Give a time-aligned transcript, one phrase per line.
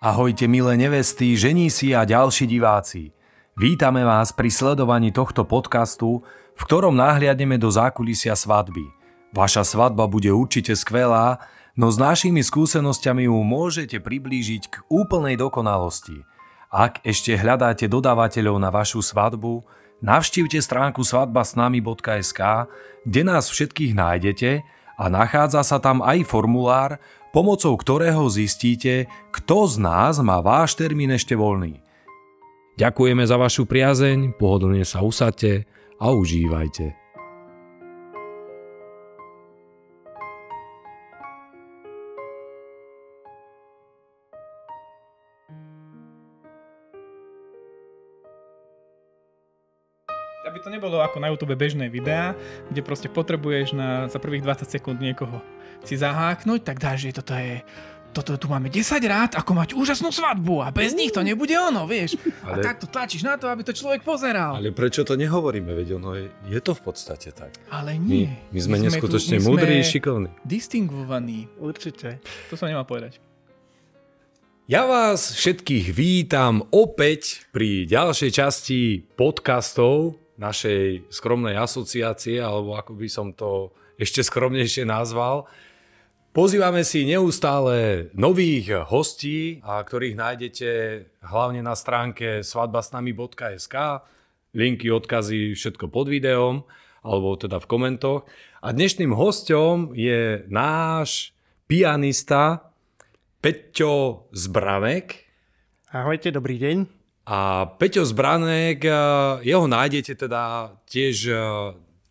[0.00, 3.12] Ahojte milé nevesty, ženísi a ďalší diváci.
[3.52, 6.24] Vítame vás pri sledovaní tohto podcastu,
[6.56, 8.80] v ktorom nahliadneme do zákulisia svadby.
[9.36, 11.44] Vaša svadba bude určite skvelá,
[11.76, 16.24] no s našimi skúsenosťami ju môžete priblížiť k úplnej dokonalosti.
[16.72, 19.68] Ak ešte hľadáte dodávateľov na vašu svadbu,
[20.00, 22.40] navštívte stránku svadbasnami.sk,
[23.04, 24.64] kde nás všetkých nájdete
[24.96, 26.96] a nachádza sa tam aj formulár,
[27.30, 31.82] pomocou ktorého zistíte, kto z nás má váš termín ešte voľný.
[32.78, 35.66] Ďakujeme za vašu priazeň, pohodlne sa usadte
[36.00, 37.00] a užívajte.
[50.50, 52.34] aby to nebolo ako na YouTube bežné videá,
[52.74, 55.38] kde proste potrebuješ na, za prvých 20 sekúnd niekoho
[55.84, 57.64] si zaháknuť, tak dáš, že toto je
[58.10, 61.86] toto tu máme 10 rád, ako mať úžasnú svadbu a bez nich to nebude ono,
[61.86, 62.18] vieš.
[62.42, 62.58] Ale...
[62.58, 64.58] A tak to tlačíš na to, aby to človek pozeral.
[64.58, 67.54] Ale prečo to nehovoríme, veď ono je, je to v podstate tak.
[67.70, 68.26] Ale nie.
[68.50, 70.30] My, my sme my neskutočne tu, múdri a šikovní.
[70.42, 71.46] Distingovaní.
[71.62, 72.18] Určite.
[72.50, 73.22] To sa nemá povedať.
[74.70, 83.08] Ja vás všetkých vítam opäť pri ďalšej časti podcastov našej skromnej asociácie, alebo ako by
[83.10, 85.50] som to ešte skromnejšie nazval.
[86.30, 90.70] Pozývame si neustále nových hostí, a ktorých nájdete
[91.26, 93.74] hlavne na stránke svadbasnami.sk.
[94.54, 96.62] Linky, odkazy, všetko pod videom,
[97.02, 98.30] alebo teda v komentoch.
[98.62, 101.34] A dnešným hostom je náš
[101.66, 102.70] pianista
[103.42, 105.26] Peťo Zbranek.
[105.90, 106.76] Ahojte, dobrý deň.
[107.26, 108.94] A Peťo Zbranek, eh,
[109.50, 111.16] jeho nájdete teda tiež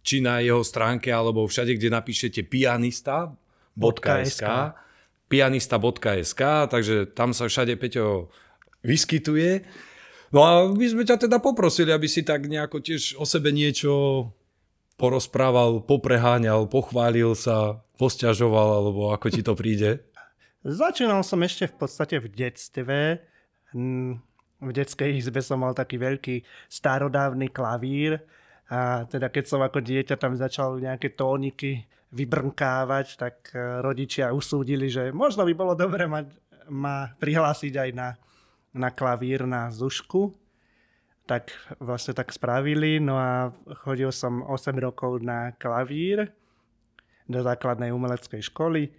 [0.04, 2.44] či na jeho stránke, alebo všade, kde napíšete
[3.80, 4.76] pianista.sk
[5.30, 8.34] pianista.sk, takže tam sa všade Peťo
[8.82, 9.62] vyskytuje.
[10.34, 14.26] No a my sme ťa teda poprosili, aby si tak nejako tiež o sebe niečo
[14.98, 20.02] porozprával, popreháňal, pochválil sa, posťažoval, alebo ako ti to príde?
[20.66, 23.24] Začínal som ešte v podstate v detstve
[24.60, 28.20] v detskej izbe som mal taký veľký starodávny klavír
[28.68, 34.90] a teda keď som ako dieťa tam začal nejaké tóniky vybrnkávať, tak e, rodičia usúdili,
[34.90, 36.30] že možno by bolo dobre mať,
[36.70, 38.10] ma prihlásiť aj na,
[38.74, 40.34] na klavír, na zušku.
[41.30, 43.54] Tak vlastne tak spravili, no a
[43.86, 46.34] chodil som 8 rokov na klavír
[47.30, 48.90] do základnej umeleckej školy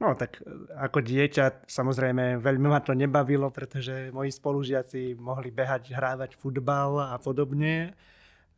[0.00, 0.48] No tak e,
[0.80, 7.20] ako dieťa samozrejme veľmi ma to nebavilo, pretože moji spolužiaci mohli behať, hrávať futbal a
[7.20, 7.92] podobne,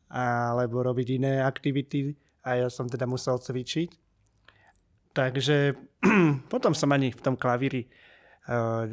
[0.07, 2.15] alebo robiť iné aktivity
[2.47, 3.91] a ja som teda musel cvičiť.
[5.13, 5.77] Takže
[6.53, 7.89] potom som ani v tom klavíri e,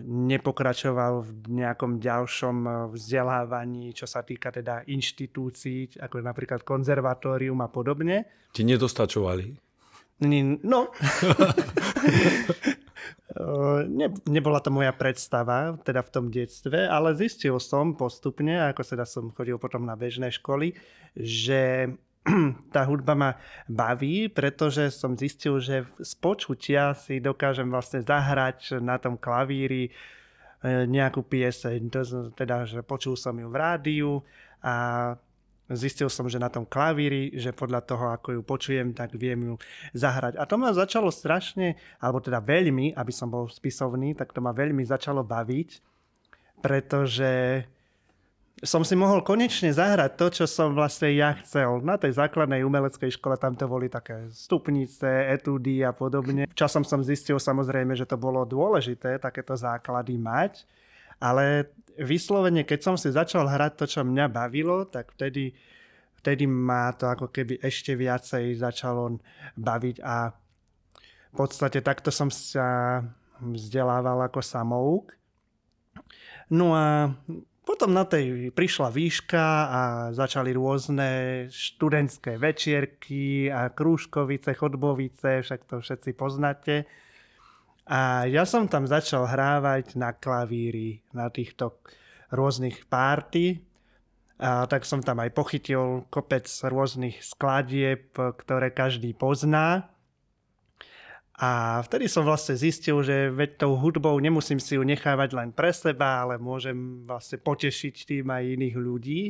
[0.04, 1.32] nepokračoval v
[1.64, 8.28] nejakom ďalšom e, vzdelávaní, čo sa týka teda inštitúcií, ako napríklad konzervatórium a podobne.
[8.52, 9.70] Ti nedostačovali?
[10.20, 10.92] No,
[13.88, 19.08] ne, nebola to moja predstava, teda v tom detstve, ale zistil som postupne, ako teda
[19.08, 20.76] som chodil potom na bežné školy,
[21.16, 21.88] že
[22.76, 23.32] tá hudba ma
[23.66, 29.92] baví, pretože som zistil, že z počutia si dokážem vlastne zahrať na tom klavíri e,
[30.86, 31.80] nejakú pieseň.
[32.36, 34.12] Teda, že počul som ju v rádiu
[34.60, 35.16] a
[35.70, 39.56] Zistil som, že na tom klavíri, že podľa toho, ako ju počujem, tak viem ju
[39.94, 40.42] zahrať.
[40.42, 44.50] A to ma začalo strašne, alebo teda veľmi, aby som bol spisovný, tak to ma
[44.50, 45.70] veľmi začalo baviť,
[46.66, 47.64] pretože
[48.60, 51.80] som si mohol konečne zahrať to, čo som vlastne ja chcel.
[51.80, 56.44] Na tej základnej umeleckej škole tam to boli také stupnice, etúdy a podobne.
[56.52, 60.68] Časom som zistil samozrejme, že to bolo dôležité takéto základy mať,
[61.24, 65.56] ale vyslovene, keď som si začal hrať to, čo mňa bavilo, tak vtedy,
[66.20, 69.20] vtedy ma to ako keby ešte viacej začalo
[69.56, 70.36] baviť a
[71.30, 73.00] v podstate takto som sa
[73.40, 75.16] vzdelával ako samouk.
[76.50, 77.14] No a
[77.70, 81.10] potom na tej prišla výška a začali rôzne
[81.54, 86.90] študentské večierky a krúžkovice, chodbovice, však to všetci poznáte.
[87.86, 91.78] A ja som tam začal hrávať na klavíri, na týchto
[92.34, 93.62] rôznych párty.
[94.42, 99.94] A tak som tam aj pochytil kopec rôznych skladieb, ktoré každý pozná.
[101.40, 105.72] A vtedy som vlastne zistil, že veď tou hudbou nemusím si ju nechávať len pre
[105.72, 109.22] seba, ale môžem vlastne potešiť tým aj iných ľudí.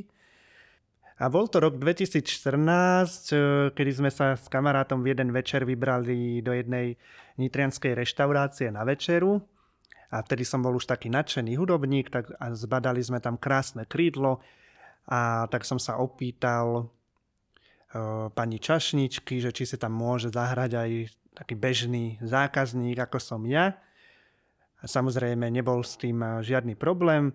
[1.20, 6.42] A bol to rok 2014, eh, kedy sme sa s kamarátom v jeden večer vybrali
[6.42, 6.98] do jednej
[7.38, 9.42] nitrianskej reštaurácie na večeru.
[10.10, 14.42] a vtedy som bol už taký nadšený hudobník, tak a zbadali sme tam krásne krídlo
[15.06, 16.90] a tak som sa opýtal
[17.94, 20.90] uh, pani Čašničky, že či sa tam môže zahrať aj
[21.40, 23.80] taký bežný zákazník, ako som ja.
[24.80, 27.32] A samozrejme nebol s tým žiadny problém,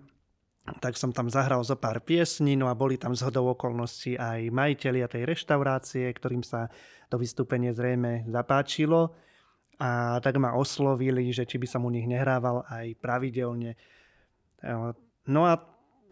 [0.81, 5.09] tak som tam zahral zo pár piesní, no a boli tam zhodou okolností aj majiteľia
[5.09, 6.73] tej reštaurácie, ktorým sa
[7.13, 9.13] to vystúpenie zrejme zapáčilo
[9.77, 13.77] a tak ma oslovili, že či by som u nich nehrával aj pravidelne.
[15.29, 15.61] No a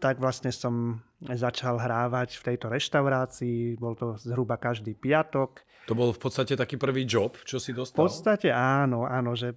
[0.03, 5.63] tak vlastne som začal hrávať v tejto reštaurácii, bol to zhruba každý piatok.
[5.87, 8.03] To bol v podstate taký prvý job, čo si dostal?
[8.03, 9.55] V podstate áno, áno, že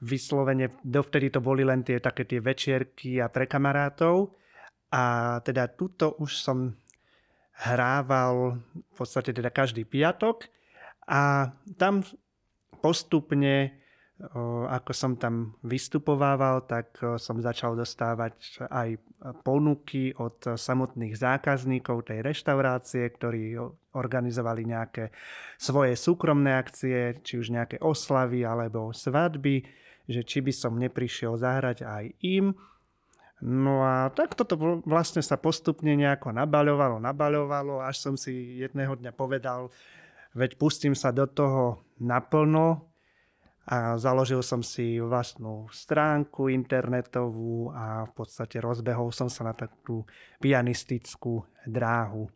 [0.00, 4.32] vyslovene dovtedy to boli len tie také tie večierky a pre kamarátov.
[4.88, 6.72] A teda tuto už som
[7.68, 10.48] hrával v podstate teda každý piatok
[11.04, 12.00] a tam
[12.80, 13.76] postupne,
[14.66, 18.98] ako som tam vystupovával, tak som začal dostávať aj
[19.46, 23.54] ponuky od samotných zákazníkov tej reštaurácie, ktorí
[23.94, 25.14] organizovali nejaké
[25.54, 29.62] svoje súkromné akcie, či už nejaké oslavy alebo svadby,
[30.10, 32.58] že či by som neprišiel zahrať aj im.
[33.38, 39.14] No a tak toto vlastne sa postupne nejako nabaľovalo, nabaľovalo, až som si jedného dňa
[39.14, 39.70] povedal,
[40.34, 42.82] veď pustím sa do toho naplno
[43.68, 50.08] a založil som si vlastnú stránku internetovú a v podstate rozbehol som sa na takú
[50.40, 52.32] pianistickú dráhu.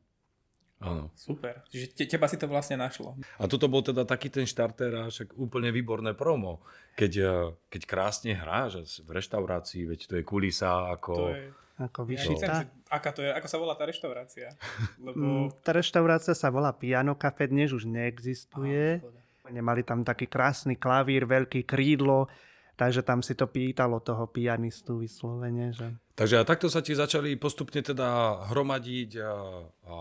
[0.83, 1.09] Áno.
[1.15, 1.63] Super.
[1.73, 3.17] Čiže te, teba si to vlastne našlo.
[3.39, 6.61] A toto bol teda taký ten štarter a však úplne výborné promo.
[6.99, 11.13] Keď, eh, keď krásne hráš v reštaurácii, veď to je kulisa ako...
[11.17, 11.47] To je...
[11.73, 14.53] Ako Ja nechcem, že, aká to je, ako sa volá tá reštaurácia?
[15.01, 15.25] Mm, Lebo...
[15.65, 19.01] Tá reštaurácia sa volá Piano Café, dnes už neexistuje.
[19.51, 22.31] Nemali tam taký krásny klavír, veľký krídlo,
[22.79, 25.75] takže tam si to pýtalo toho pianistu vyslovene.
[25.75, 25.99] Že...
[26.15, 29.35] Takže a takto sa ti začali postupne teda hromadiť a,
[29.67, 29.95] a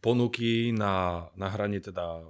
[0.00, 2.24] ponuky na, na hranie teda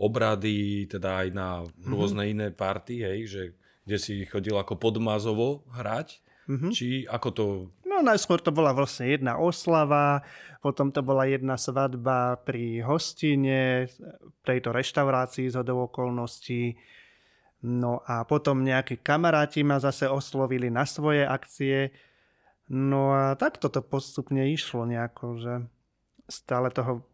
[0.00, 1.48] obrady, teda aj na
[1.84, 2.34] rôzne mm-hmm.
[2.40, 3.42] iné party, hej, že
[3.84, 6.72] kde si chodil ako podmazovo hrať, mm-hmm.
[6.72, 7.44] či ako to...
[7.84, 10.24] No najskôr to bola vlastne jedna oslava,
[10.60, 13.88] potom to bola jedna svadba pri hostine,
[14.44, 16.76] tejto reštaurácii z okolností.
[17.64, 21.92] No a potom nejakí kamaráti ma zase oslovili na svoje akcie.
[22.68, 25.54] No a takto to postupne išlo nejako, že
[26.28, 27.04] stále toho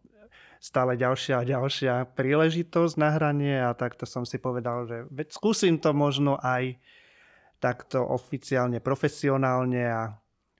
[0.60, 5.78] stále ďalšia a ďalšia príležitosť na hranie a takto som si povedal, že veď skúsim
[5.78, 6.74] to možno aj
[7.62, 10.02] takto oficiálne, profesionálne a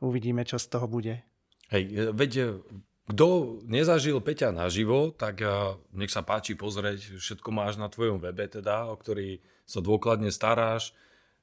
[0.01, 1.27] uvidíme, čo z toho bude.
[1.73, 2.63] Hej, veď
[3.07, 5.43] kto nezažil Peťa naživo, tak
[5.95, 10.95] nech sa páči pozrieť, všetko máš na tvojom webe teda, o ktorý sa dôkladne staráš,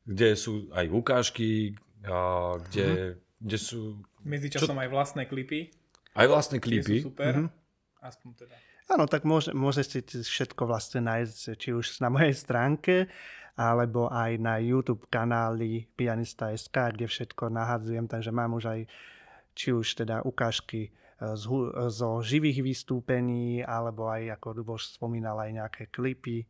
[0.04, 3.40] kde sú aj ukážky, a kde, mm-hmm.
[3.40, 4.04] kde sú...
[4.28, 4.82] Medzičasom čo...
[4.84, 5.72] aj vlastné klipy.
[6.14, 7.00] Aj vlastné klipy.
[7.00, 7.48] sú super.
[7.48, 8.04] Mm-hmm.
[8.04, 8.56] Aspoň teda.
[8.92, 13.08] Áno, tak môže, môžete všetko vlastne nájsť, či už na mojej stránke,
[13.56, 18.80] alebo aj na YouTube kanáli Pianista.sk, kde všetko nahadzujem, takže mám už aj
[19.54, 21.46] či už teda ukážky z,
[21.90, 26.44] zo živých vystúpení, alebo aj, ako Duboš spomínal, aj nejaké klipy.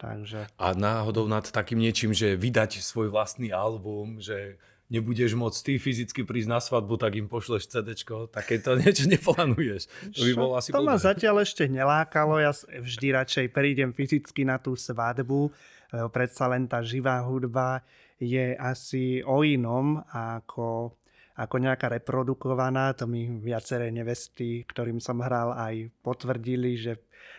[0.00, 0.50] Takže...
[0.58, 4.58] A náhodou nad takým niečím, že vydať svoj vlastný album, že
[4.92, 7.96] nebudeš môcť ty fyzicky prísť na svadbu, tak im pošleš CD,
[8.28, 9.88] takéto niečo neplánuješ.
[10.12, 14.60] To by bolo asi To ma zatiaľ ešte nelákalo, ja vždy radšej prídem fyzicky na
[14.60, 15.48] tú svadbu,
[15.94, 17.80] lebo predsa len tá živá hudba
[18.20, 20.92] je asi o inom ako,
[21.34, 22.92] ako nejaká reprodukovaná.
[22.96, 26.92] To mi viaceré nevesty, ktorým som hral, aj potvrdili, že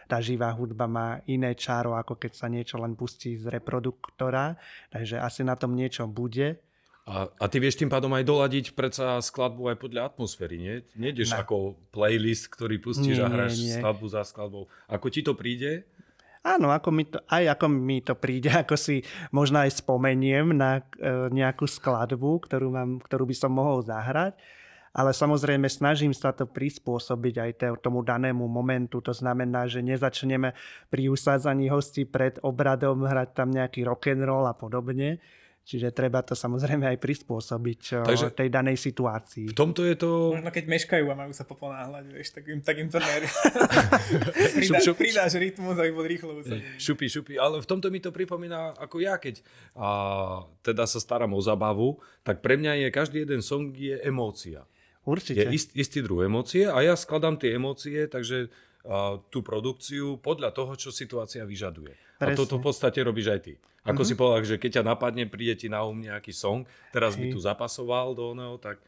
[0.05, 4.55] tá živá hudba má iné čáro, ako keď sa niečo len pustí z reproduktora.
[4.89, 6.59] Takže asi na tom niečo bude.
[7.03, 10.75] A, a ty vieš tým pádom aj doladiť predsa skladbu aj podľa atmosféry, nie?
[10.95, 11.43] Nejdeš Ne.
[11.43, 11.55] ako
[11.91, 13.75] playlist, ktorý pustíš Nie, a hráš nie, nie.
[13.75, 14.71] skladbu za skladbou.
[14.87, 15.83] Ako ti to príde?
[16.43, 18.99] Áno, ako mi to, aj ako mi to príde, ako si
[19.31, 24.35] možno aj spomeniem na e, nejakú skladbu, ktorú, mám, ktorú by som mohol zahrať.
[24.93, 29.01] Ale samozrejme snažím sa to prispôsobiť aj tomu danému momentu.
[29.01, 30.53] To znamená, že nezačneme
[30.93, 35.17] pri usádzaní hostí pred obradom hrať tam nejaký rock'n'roll a podobne.
[35.63, 39.47] Čiže treba to samozrejme aj prispôsobiť Takže- tej danej situácii.
[39.47, 40.35] V tomto je to...
[40.35, 43.23] Možno keď meškajú a majú sa poponáhľať, vieš, tak im, tak im to ner...
[44.59, 44.95] Šup, Pridá, šup.
[44.99, 46.67] pridáš rytmus, aby bol rýchlo usadený.
[46.75, 49.39] Šupy, šupy, ale v tomto mi to pripomína ako ja, keď
[49.79, 49.87] a,
[50.67, 51.95] teda sa starám o zabavu,
[52.27, 54.67] tak pre mňa je každý jeden song je emócia.
[55.07, 55.47] Určite.
[55.47, 58.51] Je ist, istý druh emócie a ja skladám tie emócie, takže
[58.83, 61.95] a, tú produkciu podľa toho, čo situácia vyžaduje.
[62.19, 62.39] A Presne.
[62.39, 63.55] toto v podstate robíš aj ty.
[63.83, 64.07] Ako mm-hmm.
[64.07, 66.63] si povedal, že keď ťa napadne, príde ti na um nejaký song,
[66.95, 68.79] teraz by tu zapasoval do oného, tak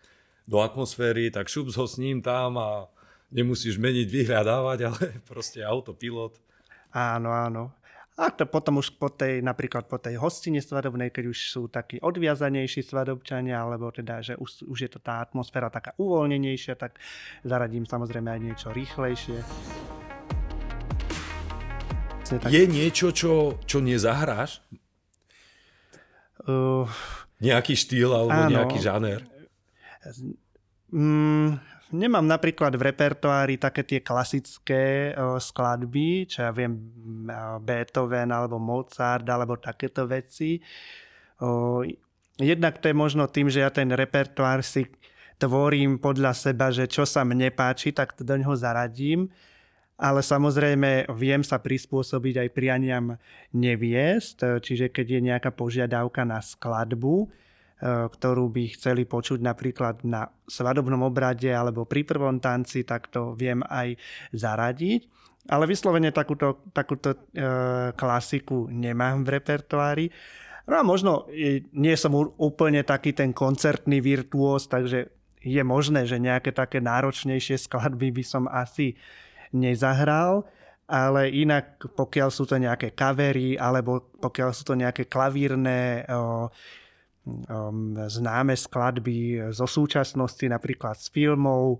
[0.48, 2.88] do atmosféry, tak šup ho s ním tam a
[3.28, 6.40] nemusíš meniť, vyhľadávať, ale proste autopilot.
[6.96, 7.76] Áno, áno.
[8.16, 12.00] A to potom už po tej, napríklad po tej hostine svadobnej, keď už sú takí
[12.00, 16.96] odviazanejší svadobčania, alebo teda, že už, už je to tá atmosféra taká uvoľnenejšia, tak
[17.44, 19.44] zaradím samozrejme aj niečo rýchlejšie.
[22.48, 24.64] Je niečo, čo, čo nezahráš?
[26.50, 26.86] Uh,
[27.44, 28.52] Nejaký štýl alebo Áno.
[28.52, 29.20] nejaký žáner?
[30.96, 31.60] Mm,
[31.92, 36.80] nemám napríklad v repertoári také tie klasické uh, skladby, čo ja viem,
[37.28, 40.64] uh, Beethoven alebo Mozart alebo takéto veci.
[41.44, 41.84] Uh,
[42.40, 44.88] jednak to je možno tým, že ja ten repertoár si
[45.36, 49.28] tvorím podľa seba, že čo sa mne páči, tak to do neho zaradím.
[49.96, 53.16] Ale samozrejme viem sa prispôsobiť aj prianiam
[53.56, 57.28] neviest, čiže keď je nejaká požiadavka na skladbu, e,
[58.12, 63.64] ktorú by chceli počuť napríklad na svadobnom obrade alebo pri prvom tanci, tak to viem
[63.72, 63.96] aj
[64.36, 65.08] zaradiť.
[65.48, 67.18] Ale vyslovene takúto, takúto e,
[67.96, 70.06] klasiku nemám v repertoári.
[70.68, 75.14] No a možno e, nie som úplne taký ten koncertný virtuós, takže
[75.46, 78.98] je možné, že nejaké také náročnejšie skladby by som asi
[79.56, 80.44] nezahral,
[80.86, 86.52] ale inak pokiaľ sú to nejaké kavery alebo pokiaľ sú to nejaké klavírne o,
[87.50, 91.80] um, známe skladby zo súčasnosti, napríklad z filmov,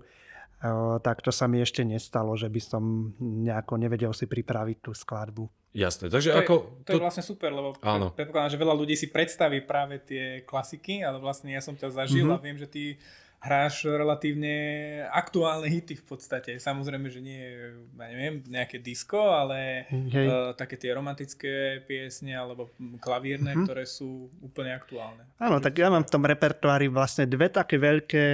[0.98, 2.82] tak to sa mi ešte nestalo, že by som
[3.20, 5.46] nejako nevedel si pripraviť tú skladbu.
[5.70, 6.54] Jasné, takže To, ako...
[6.56, 8.08] je, to je vlastne super, lebo Áno.
[8.10, 12.24] predpokladám, že veľa ľudí si predstaví práve tie klasiky, ale vlastne ja som ťa zažil
[12.26, 12.32] Mhm.
[12.32, 12.82] a viem, že ty
[13.46, 14.52] hráš relatívne
[15.08, 16.58] aktuálne hity v podstate.
[16.58, 17.40] Samozrejme, že nie,
[17.94, 20.26] ja neviem, nejaké disco, ale Hej.
[20.26, 23.64] uh, také tie romantické piesne alebo klavírne, Mhm.
[23.64, 25.22] ktoré sú úplne aktuálne.
[25.38, 28.24] Áno, tak ja mám v tom repertoári vlastne dve také veľké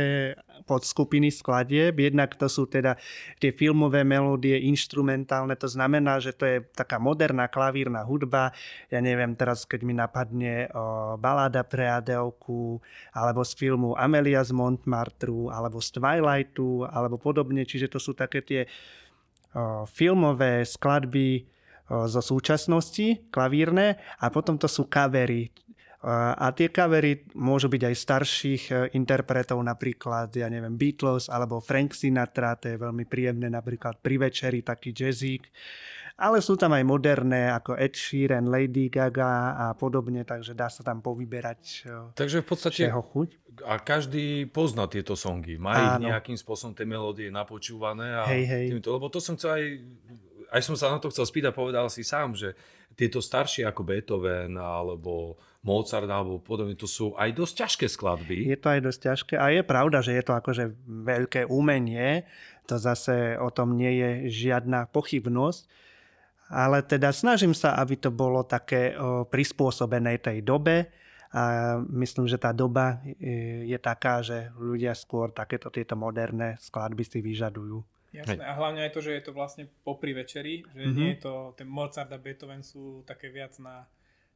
[0.69, 1.99] podskupiny skladieb.
[1.99, 2.97] Jednak to sú teda
[3.43, 8.55] tie filmové melódie, instrumentálne, to znamená, že to je taká moderná klavírna hudba.
[8.93, 12.79] Ja neviem, teraz keď mi napadne o, baláda pre Adelku,
[13.13, 17.67] alebo z filmu Amelia z Montmartru, alebo z Twilightu, alebo podobne.
[17.67, 18.63] Čiže to sú také tie
[19.57, 21.49] o, filmové skladby
[21.93, 25.53] zo súčasnosti, klavírne, a potom to sú kavery.
[26.11, 31.95] A tie kavery môžu byť aj starších e, interpretov, napríklad, ja neviem, Beatles alebo Frank
[31.95, 35.47] Sinatra, to je veľmi príjemné, napríklad pri večeri taký jazzík.
[36.19, 40.83] Ale sú tam aj moderné, ako Ed Sheeran, Lady Gaga a podobne, takže dá sa
[40.83, 43.63] tam povyberať e, Takže v podstate chuť.
[43.63, 45.55] a každý pozná tieto songy.
[45.55, 48.11] Má ich nejakým spôsobom tie melódie napočúvané.
[48.19, 48.67] A Hej, hej.
[48.75, 49.65] Týmto, lebo to som chcel aj,
[50.53, 52.53] aj som sa na to chcel spýtať, povedal si sám, že
[52.93, 58.37] tieto staršie ako Beethoven alebo Mozart alebo podobne, to sú aj dosť ťažké skladby.
[58.53, 62.29] Je to aj dosť ťažké a je pravda, že je to akože veľké umenie,
[62.69, 65.65] to zase o tom nie je žiadna pochybnosť,
[66.53, 68.93] ale teda snažím sa, aby to bolo také
[69.33, 70.93] prispôsobené tej dobe
[71.33, 77.09] a myslím, že tá doba e, je taká, že ľudia skôr takéto tieto moderné skladby
[77.09, 77.81] si vyžadujú.
[78.13, 78.41] Jasné.
[78.41, 80.95] A hlavne aj to, že je to vlastne popri večeri, že Mhm.
[80.95, 83.89] nie je to, ten Mozart a Beethoven sú také viac na,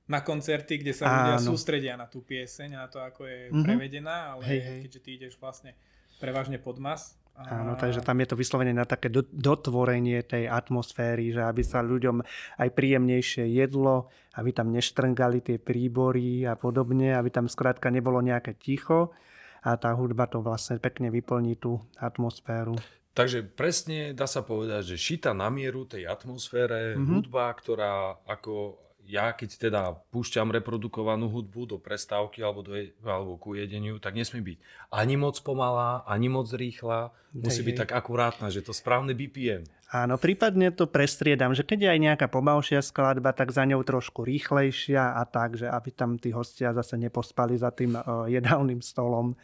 [0.06, 1.44] na koncerty, kde sa ľudia Áno.
[1.46, 3.62] sústredia na tú pieseň a na to, ako je Mhm.
[3.62, 4.80] prevedená, ale Hej, hej.
[4.82, 5.76] keďže ty ideš vlastne
[6.16, 7.12] prevažne pod mas.
[7.36, 7.60] A...
[7.60, 11.84] Áno, takže tam je to vyslovene na také do- dotvorenie tej atmosféry, že aby sa
[11.84, 12.24] ľuďom
[12.56, 18.56] aj príjemnejšie jedlo, aby tam neštrngali tie príbory a podobne, aby tam skrátka nebolo nejaké
[18.56, 19.12] ticho
[19.60, 22.72] a tá hudba to vlastne pekne vyplní tú atmosféru.
[23.16, 27.00] Takže presne dá sa povedať, že šita na mieru tej atmosfére, Mhm.
[27.00, 27.12] mm-hmm.
[27.16, 27.92] hudba, ktorá
[28.28, 34.02] ako ja keď teda púšťam reprodukovanú hudbu do prestávky alebo, do, je- alebo ku jedeniu,
[34.02, 34.58] tak nesmie byť
[34.90, 37.14] ani moc pomalá, ani moc rýchla.
[37.30, 39.62] Musí Hej, byť tak akurátna, že to správne BPM.
[39.94, 44.26] Áno, prípadne to prestriedam, že keď je aj nejaká pomalšia skladba, tak za ňou trošku
[44.26, 49.38] rýchlejšia a tak, že aby tam tí hostia zase nepospali za tým uh, jedálnym stolom.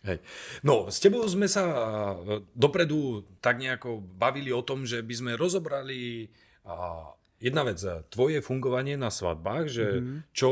[0.00, 0.18] Hej.
[0.64, 1.64] No, s tebou sme sa
[2.16, 6.32] e, dopredu tak nejako bavili o tom, že by sme rozobrali
[6.64, 7.04] a,
[7.36, 10.18] jedna vec, e, tvoje fungovanie na svadbách, že mm-hmm.
[10.32, 10.50] čo,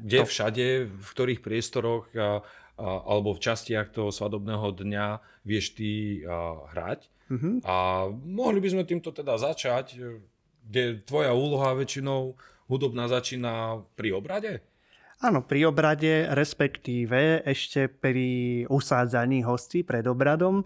[0.00, 2.28] kde To- všade, v ktorých priestoroch a, a,
[3.04, 5.06] alebo v častiach toho svadobného dňa
[5.44, 7.12] vieš ty a, hrať.
[7.30, 7.62] Mhm.
[7.62, 10.24] A mohli by sme týmto teda začať, e,
[10.64, 14.64] kde tvoja úloha väčšinou hudobná začína pri obrade?
[15.20, 20.64] Áno, pri obrade, respektíve ešte pri usádzaní hostí pred obradom.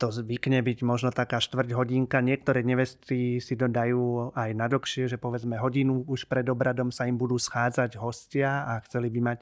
[0.00, 2.24] to zvykne byť možno taká štvrť hodinka.
[2.24, 7.20] Niektoré nevesty si dodajú aj na dlhšie, že povedzme hodinu už pred obradom sa im
[7.20, 9.38] budú schádzať hostia a chceli by mať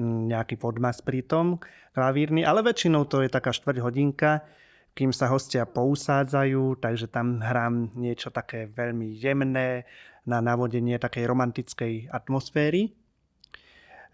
[0.00, 1.60] mm, nejaký podmas pri tom
[1.92, 4.48] klavírny, ale väčšinou to je taká štvrť hodinka,
[4.96, 9.84] kým sa hostia pousádzajú, takže tam hrám niečo také veľmi jemné
[10.24, 12.96] na navodenie takej romantickej atmosféry.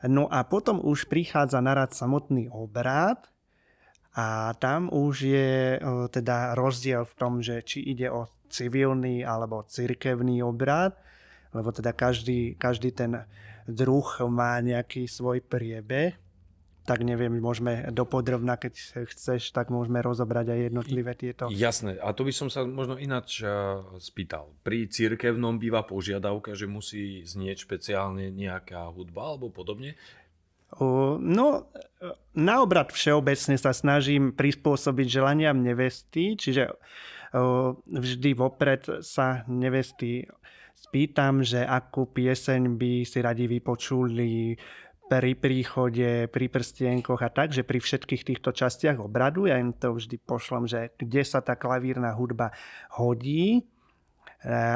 [0.06, 3.30] No a potom už prichádza na rad samotný obrad,
[4.10, 5.78] a tam už je
[6.10, 10.98] teda rozdiel v tom, že či ide o civilný alebo cirkevný obrad,
[11.54, 13.22] lebo teda každý, každý ten
[13.70, 16.18] druh má nejaký svoj priebeh.
[16.88, 21.52] Tak neviem, môžeme dopodrobná, keď chceš, tak môžeme rozobrať aj jednotlivé tieto.
[21.52, 23.44] Jasné, a to by som sa možno ináč
[24.00, 24.50] spýtal.
[24.64, 29.94] Pri cirkevnom býva požiadavka, že musí znieť špeciálne nejaká hudba alebo podobne?
[31.20, 31.66] No,
[32.32, 36.74] na obrad všeobecne sa snažím prispôsobiť želaniam nevesty, čiže
[37.86, 40.26] vždy vopred sa nevesty
[40.74, 44.56] spýtam, že akú pieseň by si radi vypočuli
[45.10, 49.98] pri príchode, pri prstienkoch a tak, že pri všetkých týchto častiach obradu, ja im to
[49.98, 52.54] vždy pošlom, že kde sa tá klavírna hudba
[52.94, 53.66] hodí,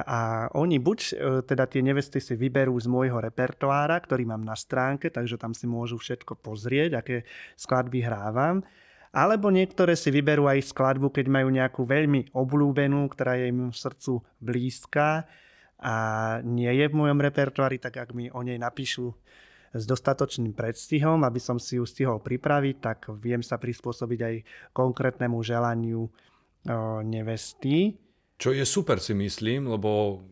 [0.05, 1.13] a oni buď e,
[1.49, 5.65] teda tie nevesty si vyberú z môjho repertoára, ktorý mám na stránke, takže tam si
[5.65, 7.17] môžu všetko pozrieť, aké
[7.57, 8.61] skladby hrávam.
[9.15, 13.77] Alebo niektoré si vyberú aj skladbu, keď majú nejakú veľmi obľúbenú, ktorá je im v
[13.79, 15.25] srdcu blízka
[15.81, 15.95] a
[16.45, 19.17] nie je v mojom repertoári, tak ak mi o nej napíšu
[19.75, 24.35] s dostatočným predstihom, aby som si ju stihol pripraviť, tak viem sa prispôsobiť aj
[24.71, 26.07] konkrétnemu želaniu
[27.03, 27.99] nevesty.
[28.39, 30.23] Čo je super si myslím, lebo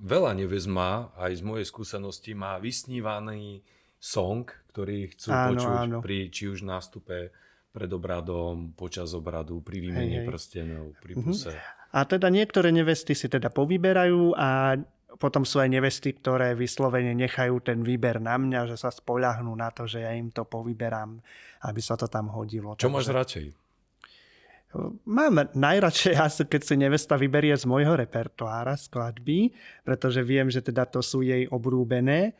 [0.00, 3.64] veľa neviez má, aj z mojej skúsenosti, má vysnívaný
[4.00, 5.98] song, ktorý chcú áno, počuť áno.
[6.00, 7.32] pri či už nástupe
[7.70, 11.52] pred obradom, počas obradu, pri výmene prstenov, pri puse.
[11.54, 11.78] Mhm.
[11.90, 14.78] A teda niektoré nevesty si teda povyberajú a
[15.18, 19.72] potom sú aj nevesty, ktoré vyslovene nechajú ten výber na mňa, že sa spoľahnú na
[19.74, 21.18] to, že ja im to povyberám,
[21.66, 22.78] aby sa to tam hodilo.
[22.78, 22.94] Čo Takže...
[22.94, 23.46] máš radšej?
[25.02, 29.50] Mám najradšej asi, keď si nevesta vyberie z môjho repertoára skladby,
[29.82, 32.38] pretože viem, že teda to sú jej obrúbené.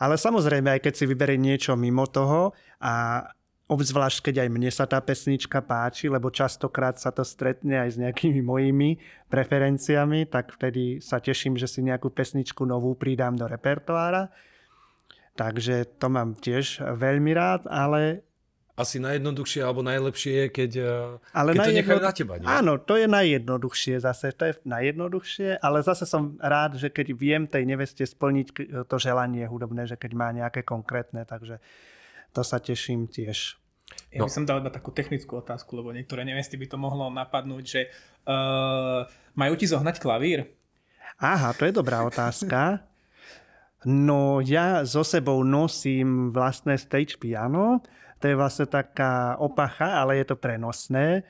[0.00, 3.20] Ale samozrejme, aj keď si vyberie niečo mimo toho a
[3.68, 7.96] obzvlášť keď aj mne sa tá pesnička páči, lebo častokrát sa to stretne aj s
[8.00, 8.96] nejakými mojimi
[9.28, 14.32] preferenciami, tak vtedy sa teším, že si nejakú pesničku novú pridám do repertoára.
[15.36, 18.26] Takže to mám tiež veľmi rád, ale
[18.78, 22.34] asi najjednoduchšie alebo najlepšie je, keď, eh, ale keď to nechajú na teba.
[22.38, 22.46] Nie?
[22.46, 27.42] Áno, to je najjednoduchšie zase, to je najjednoduchšie, ale zase som rád, že keď viem
[27.50, 28.46] tej neveste splniť
[28.86, 31.58] to želanie hudobné, že keď má nejaké konkrétne, takže
[32.32, 33.58] to sa teším tiež.
[34.08, 34.32] Ja by no.
[34.32, 37.80] som dal iba takú technickú otázku, lebo niektoré nevesty by to mohlo napadnúť, že
[38.24, 39.04] uh,
[39.36, 40.48] majú ti zohnať klavír?
[41.20, 42.88] Aha, to je dobrá otázka.
[43.84, 47.82] No ja so sebou nosím vlastné stage piano,
[48.18, 51.22] to je vlastne taká opacha, ale je to prenosné.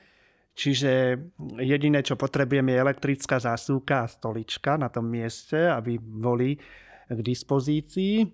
[0.57, 1.15] Čiže
[1.61, 6.57] jediné, čo potrebujem, je elektrická zásuvka a stolička na tom mieste, aby boli
[7.07, 8.27] k dispozícii.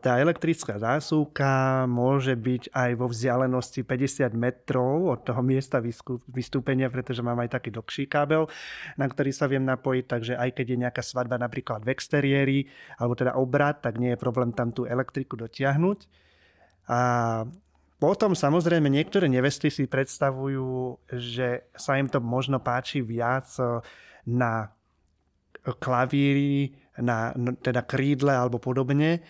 [0.00, 5.84] Tá elektrická zásuvka môže byť aj vo vzdialenosti 50 metrov od toho miesta
[6.32, 8.48] vystúpenia, pretože mám aj taký dlhší kábel,
[8.96, 12.58] na ktorý sa viem napojiť, takže aj keď je nejaká svadba napríklad v exteriéri,
[12.96, 16.08] alebo teda obrad, tak nie je problém tam tú elektriku dotiahnuť.
[16.88, 17.00] A
[18.00, 23.80] potom samozrejme niektoré nevesty si predstavujú, že sa im to možno páči viac e,
[24.28, 24.72] na
[25.80, 29.24] klavíri, na teda krídle alebo podobne,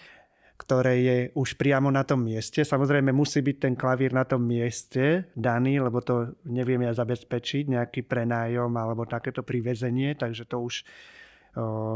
[0.55, 2.63] ktoré je už priamo na tom mieste.
[2.63, 8.07] Samozrejme musí byť ten klavír na tom mieste daný, lebo to neviem ja zabezpečiť, nejaký
[8.07, 10.87] prenájom alebo takéto privezenie, takže to už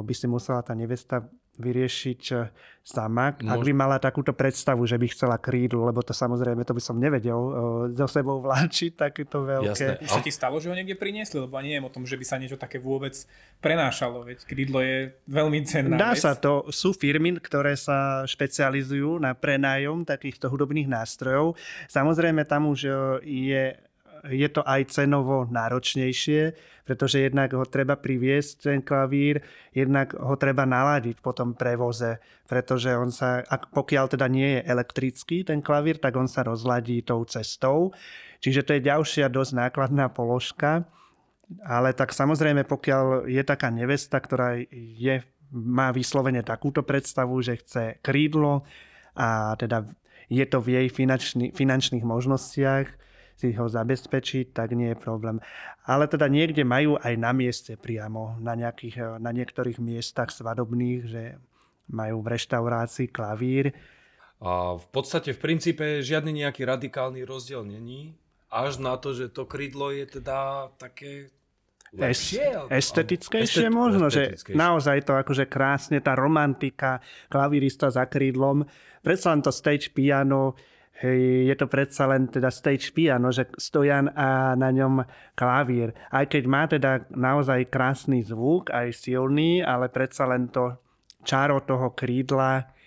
[0.02, 1.26] by si musela tá nevesta
[1.58, 2.22] vyriešiť
[2.88, 3.52] sama, Môž...
[3.52, 6.96] ak by mala takúto predstavu, že by chcela krídlu, lebo to samozrejme, to by som
[6.96, 7.36] nevedel
[7.92, 10.00] so sebou vláčiť takéto veľké.
[10.00, 10.08] Jasné.
[10.08, 12.24] Už sa ti stalo, že ho niekde priniesli, lebo ani neviem o tom, že by
[12.24, 13.12] sa niečo také vôbec
[13.60, 16.24] prenášalo, veď krídlo je veľmi cenná Dá vec.
[16.24, 21.60] sa to, sú firmy, ktoré sa špecializujú na prenájom takýchto hudobných nástrojov.
[21.92, 22.90] Samozrejme tam už e,
[23.26, 23.64] je
[24.26, 26.56] je to aj cenovo náročnejšie,
[26.88, 32.90] pretože jednak ho treba priviesť ten klavír, jednak ho treba naladiť po tom prevoze, pretože
[32.96, 37.22] on sa, ak, pokiaľ teda nie je elektrický ten klavír, tak on sa rozladí tou
[37.28, 37.92] cestou.
[38.40, 40.88] Čiže to je ďalšia dosť nákladná položka.
[41.64, 47.84] Ale tak samozrejme, pokiaľ je taká nevesta, ktorá je, má vyslovene takúto predstavu, že chce
[48.04, 48.68] krídlo
[49.16, 49.88] a teda
[50.28, 52.86] je to v jej finančný, finančných možnostiach,
[53.38, 55.38] si ho zabezpečiť, tak nie je problém.
[55.86, 61.22] Ale teda niekde majú aj na mieste priamo, na, nejakých, na niektorých miestach svadobných, že
[61.86, 63.70] majú v reštaurácii klavír.
[64.42, 68.18] A v podstate v princípe žiadny nejaký radikálny rozdiel není,
[68.50, 71.30] až na to, že to krídlo je teda také
[71.94, 72.68] lepšie.
[72.68, 74.54] Estetickejšie estet, možno, estetickejšie.
[74.54, 78.66] že naozaj to akože krásne, tá romantika, klavírista za krídlom,
[79.00, 80.58] predsa len to stage piano,
[81.02, 85.06] je to predsa len teda stage piano, že stojan a na ňom
[85.38, 85.94] klavír.
[86.10, 90.74] Aj keď má teda naozaj krásny zvuk, aj silný, ale predsa len to
[91.22, 92.77] čaro toho krídla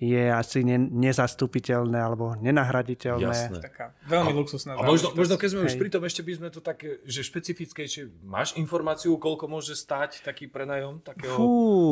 [0.00, 3.28] je asi ne, nezastupiteľné alebo nenahraditeľné.
[3.28, 3.60] Jasné.
[3.60, 6.64] Taká veľmi luxusná A možno, možno keď sme už pri tom, ešte by sme to
[6.64, 11.50] také, že špecifickejšie, máš informáciu, koľko môže stať taký prenajom takého, Fú,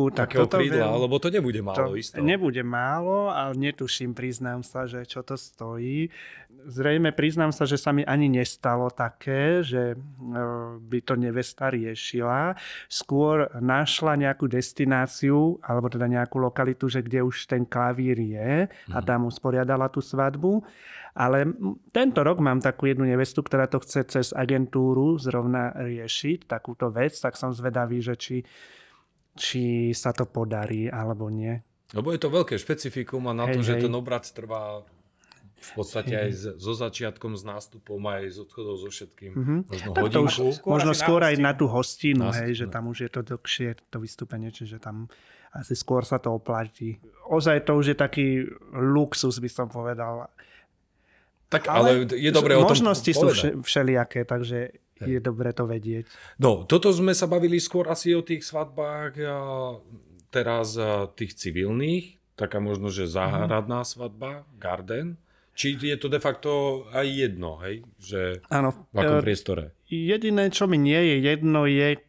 [0.09, 1.05] tak takého krídla, veľ...
[1.05, 2.17] lebo to nebude málo to isto.
[2.25, 6.09] Nebude málo, ale netuším, priznám sa, že čo to stojí
[6.49, 9.97] zrejme priznám sa, že sa mi ani nestalo také, že e,
[10.81, 12.57] by to nevesta riešila.
[12.89, 18.99] Skôr našla nejakú destináciu, alebo teda nejakú lokalitu, že kde už ten klavír je a
[19.01, 19.07] mhm.
[19.07, 20.65] tam usporiadala tú svadbu.
[21.19, 21.51] Ale
[21.91, 27.11] tento rok mám takú jednu nevestu, ktorá to chce cez agentúru zrovna riešiť, takúto vec,
[27.19, 28.37] tak som zvedavý, že či,
[29.35, 31.59] či sa to podarí alebo nie.
[31.91, 33.83] Lebo je to veľké špecifikum a na hej, to, že hej.
[33.89, 34.87] ten obrad trvá
[35.59, 39.33] v podstate aj so začiatkom, s nástupom, aj s odchodom, so všetkým.
[39.35, 39.59] Mm-hmm.
[39.67, 40.15] Možno tak hodinku.
[40.15, 43.11] To už, skôr možno skôr aj na tú hostinu, na, hej, že tam už je
[43.11, 45.11] to dlhšie, to vystúpenie, čiže tam
[45.51, 47.03] asi skôr sa to oplatí.
[47.27, 48.27] Ozaj to už je taký
[48.73, 50.31] luxus, by som povedal.
[51.49, 53.27] Tak ale, ale je dobré o tom Možnosti sú
[53.65, 56.07] všelijaké, takže je dobre to vedieť.
[56.43, 59.17] No, toto sme sa bavili skôr asi o tých svadbách
[60.29, 60.77] teraz
[61.17, 63.89] tých civilných, taká možno, že záhradná mm.
[63.89, 65.17] svadba, garden.
[65.59, 67.83] Či je to de facto aj jedno, hej?
[67.99, 68.87] Že Áno.
[68.95, 69.63] V akom e, priestore?
[69.91, 72.01] Jediné, čo mi nie je jedno, je, e,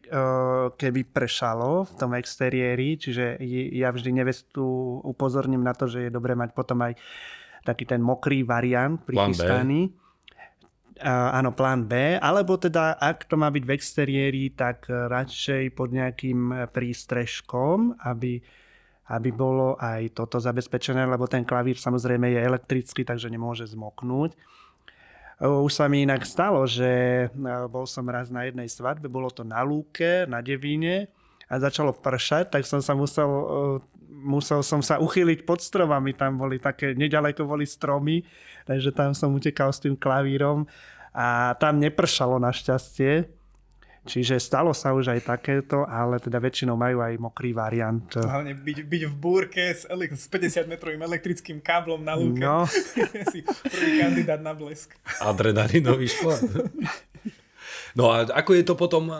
[0.78, 3.42] keby prešalo v tom exteriéri, čiže
[3.74, 4.62] ja vždy nevestu
[5.02, 6.94] upozorním na to, že je dobré mať potom aj
[7.66, 9.98] taký ten mokrý variant prichystaný.
[11.02, 16.68] Áno, plán B, alebo teda, ak to má byť v exteriéri, tak radšej pod nejakým
[16.70, 18.36] prístrežkom, aby
[19.10, 24.38] aby bolo aj toto zabezpečené, lebo ten klavír samozrejme je elektrický, takže nemôže zmoknúť.
[25.40, 27.26] Už sa mi inak stalo, že
[27.72, 31.10] bol som raz na jednej svadbe, bolo to na lúke, na Devíne
[31.50, 33.26] a začalo pršať, tak som sa musel,
[34.20, 38.22] musel som sa uchyliť pod stromami, tam boli také, nedaleko boli stromy,
[38.68, 40.68] takže tam som utekal s tým klavírom
[41.10, 43.39] a tam nepršalo našťastie,
[44.00, 48.08] Čiže stalo sa už aj takéto, ale teda väčšinou majú aj mokrý variant.
[48.16, 52.40] Hlavne byť, byť v búrke s, s 50 metrovým elektrickým káblom na lúke.
[52.40, 52.64] No.
[53.32, 54.96] si prvý kandidát na blesk.
[55.20, 56.48] Adrenalinový šport.
[57.92, 59.12] no a ako je to potom,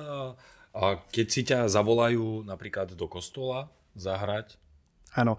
[1.12, 4.56] keď si ťa zavolajú napríklad do kostola zahrať?
[5.12, 5.36] Áno,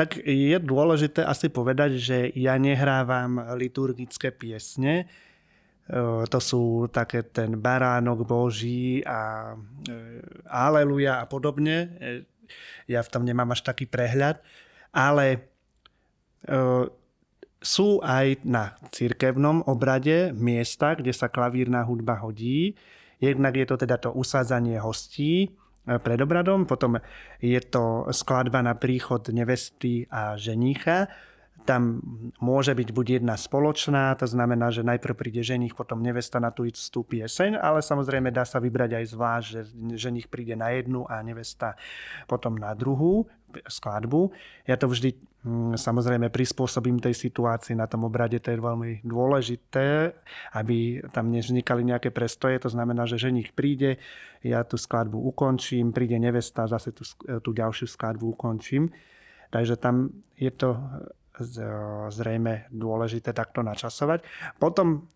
[0.00, 5.06] tak je dôležité asi povedať, že ja nehrávam liturgické piesne,
[6.30, 9.52] to sú také ten baránok Boží a
[10.46, 11.76] aleluja a podobne.
[11.98, 12.22] E,
[12.86, 14.38] ja v tom nemám až taký prehľad,
[14.94, 15.50] ale
[17.60, 22.72] sú aj na cirkevnom obrade miesta, kde sa klavírna hudba hodí.
[23.20, 25.48] Jednak je to teda to usádzanie hostí e,
[26.00, 26.96] pred obradom, potom
[27.36, 31.12] je to skladba na príchod nevesty a ženícha,
[31.64, 32.00] tam
[32.40, 36.64] môže byť buď jedna spoločná, to znamená, že najprv príde ženich, potom nevesta na tú
[36.64, 39.60] istú pieseň, ale samozrejme dá sa vybrať aj zvlášť, že
[39.96, 41.76] ženich príde na jednu a nevesta
[42.24, 43.28] potom na druhú
[43.66, 44.30] skladbu.
[44.64, 50.14] Ja to vždy mm, samozrejme prispôsobím tej situácii na tom obrade, to je veľmi dôležité,
[50.54, 53.98] aby tam nevznikali nejaké prestoje, to znamená, že ženich príde,
[54.40, 57.04] ja tú skladbu ukončím, príde nevesta, zase tú,
[57.44, 58.88] tú ďalšiu skladbu ukončím.
[59.50, 60.78] Takže tam je to
[62.10, 64.24] zrejme dôležité takto načasovať.
[64.58, 65.06] Potom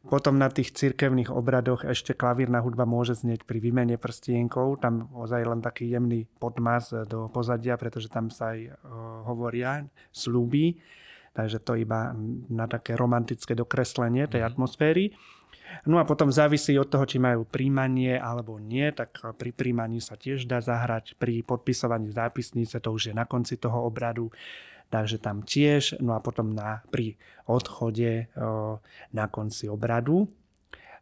[0.00, 4.80] potom na tých cirkevných obradoch ešte klavírna hudba môže znieť pri výmene prstienkov.
[4.80, 8.80] Tam ozaj len taký jemný podmas do pozadia, pretože tam sa aj
[9.28, 10.80] hovoria slúby.
[11.36, 12.16] Takže to iba
[12.48, 14.48] na také romantické dokreslenie tej mhm.
[14.48, 15.12] atmosféry.
[15.86, 20.18] No a potom závisí od toho, či majú príjmanie alebo nie, tak pri príjmaní sa
[20.18, 24.34] tiež dá zahrať, pri podpisovaní zápisnice, to už je na konci toho obradu
[24.90, 27.14] takže tam tiež, no a potom na, pri
[27.46, 28.26] odchode
[29.14, 30.26] na konci obradu.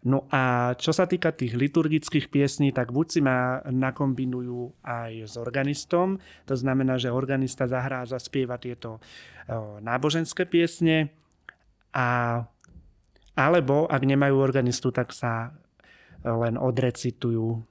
[0.06, 5.34] No a čo sa týka tých liturgických piesní, tak buď si ma nakombinujú aj s
[5.34, 9.02] organistom, to znamená, že organista zahrá a zaspieva tieto
[9.82, 11.10] náboženské piesne
[11.96, 12.44] a
[13.38, 15.54] Alebo ak nemajú organistu, tak sa
[16.26, 17.62] len odrecitujú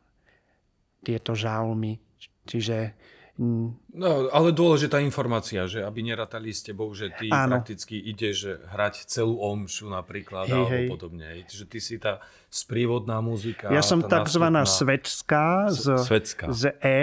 [1.04, 2.00] tieto žalmy.
[2.48, 2.96] Čiže
[3.38, 7.62] No, ale dôležitá informácia, že aby neratali s tebou, že ty Áno.
[7.62, 10.88] prakticky ideš hrať celú omšu napríklad, Hej, alebo hej.
[10.90, 11.28] podobne.
[11.46, 12.18] Že ty si tá
[12.50, 13.70] sprievodná muzika.
[13.70, 16.46] ja som nástupná- svetská z, Svetská.
[16.50, 17.02] z E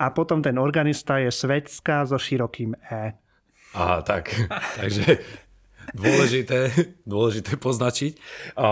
[0.00, 3.12] a potom ten organista je svetská so širokým E.
[3.76, 4.32] Aha, tak.
[4.80, 5.20] Takže
[5.92, 6.72] dôležité,
[7.04, 8.12] dôležité poznačiť.
[8.56, 8.66] A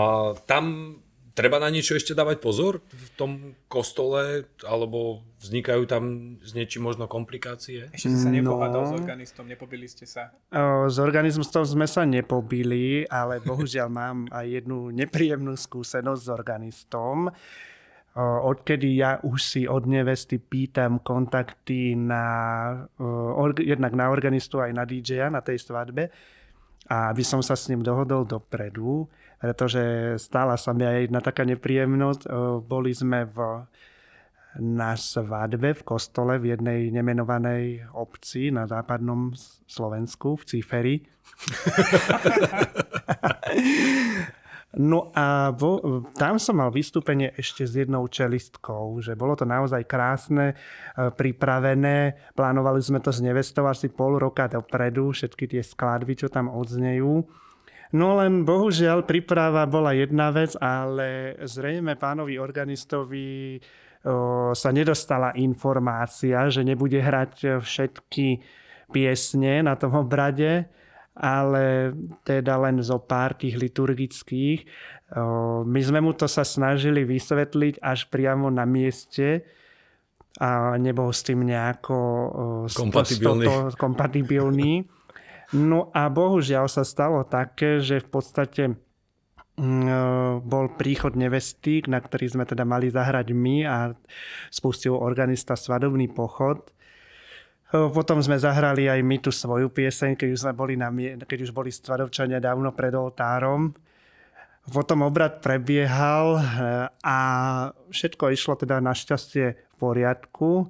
[0.49, 0.97] tam
[1.39, 3.31] treba na niečo ešte dávať pozor v tom
[3.71, 6.03] kostole, alebo vznikajú tam
[6.43, 7.87] s niečím možno komplikácie?
[7.95, 8.89] Ešte si sa nepohádal No.
[8.91, 10.35] s organistom, nepobili ste sa.
[10.51, 17.31] O, S organizmom sme sa nepobili, ale bohužiaľ mám aj jednu nepríjemnú skúsenosť s organistom.
[18.11, 22.25] O, Odkedy ja už si od nevesty pýtam kontakty na,
[22.99, 23.07] o,
[23.39, 26.11] org- jednak na organistu aj na DJ-a na tej svadbe,
[26.89, 29.05] a aby som sa s ním dohodol dopredu,
[29.39, 32.27] pretože stala sa mi aj jedna taká nepríjemnosť.
[32.67, 33.63] Boli sme v,
[34.59, 39.31] na svadbe v kostole v jednej nemenovanej obci na západnom
[39.65, 40.95] Slovensku, v Ciferi.
[44.77, 49.81] No a vo, tam som mal vystúpenie ešte s jednou čelistkou, že bolo to naozaj
[49.89, 50.53] krásne,
[50.93, 52.13] pripravené.
[52.37, 57.25] Plánovali sme to s nevestou asi pol roka dopredu, všetky tie skladby, čo tam odznejú.
[57.89, 63.57] No len bohužiaľ príprava bola jedna vec, ale zrejme pánovi organistovi
[64.05, 68.27] o, sa nedostala informácia, že nebude hrať všetky
[68.93, 70.69] piesne na tom obrade,
[71.17, 71.89] ale
[72.21, 74.59] teda len zo pár tých liturgických.
[75.17, 79.49] O, My sme mu to sa snažili vysvetliť až priamo na mieste
[80.37, 82.29] a nebol s tým nejako o,
[82.69, 83.45] sto- Kompatibilný.
[83.49, 84.85] stoto- kompatibilný.
[85.55, 88.63] No a bohužiaľ sa stalo také, že v podstate
[89.57, 93.77] mm, bol príchod nevesty, na ktorý sme teda mali zahrať my a
[94.53, 96.69] spustil organista svadobný pochod.
[97.69, 100.89] Potom sme zahrali aj my tú svoju pieseň, keď už, sme boli na,
[101.21, 103.73] keď už boli svadobčania dávno pred oltárom.
[104.69, 106.41] Potom obrad prebiehal e,
[107.01, 107.17] a
[107.89, 110.69] všetko išlo teda našťastie v poriadku.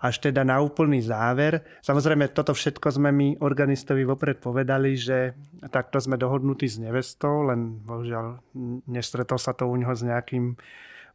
[0.00, 1.60] Až teda na úplný záver.
[1.84, 5.36] Samozrejme, toto všetko sme my organistovi vopred povedali, že
[5.68, 8.40] takto sme dohodnutí s nevestou, len bohužiaľ
[8.88, 10.56] nestretol sa to u neho s nejakým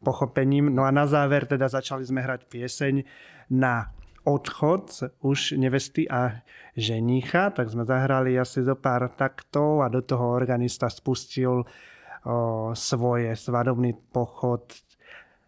[0.06, 0.70] pochopením.
[0.70, 2.96] No a na záver teda začali sme hrať pieseň
[3.50, 3.90] na
[4.26, 6.42] odchod už nevesty a
[6.74, 11.66] ženícha, tak sme zahrali asi zo pár taktov a do toho organista spustil o,
[12.74, 14.66] svoje svadobný pochod.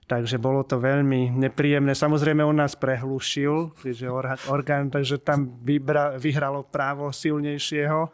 [0.07, 1.91] Takže bolo to veľmi nepríjemné.
[1.91, 8.07] Samozrejme on nás prehlušil, že orga- orgán, takže tam vybra- vyhralo právo silnejšieho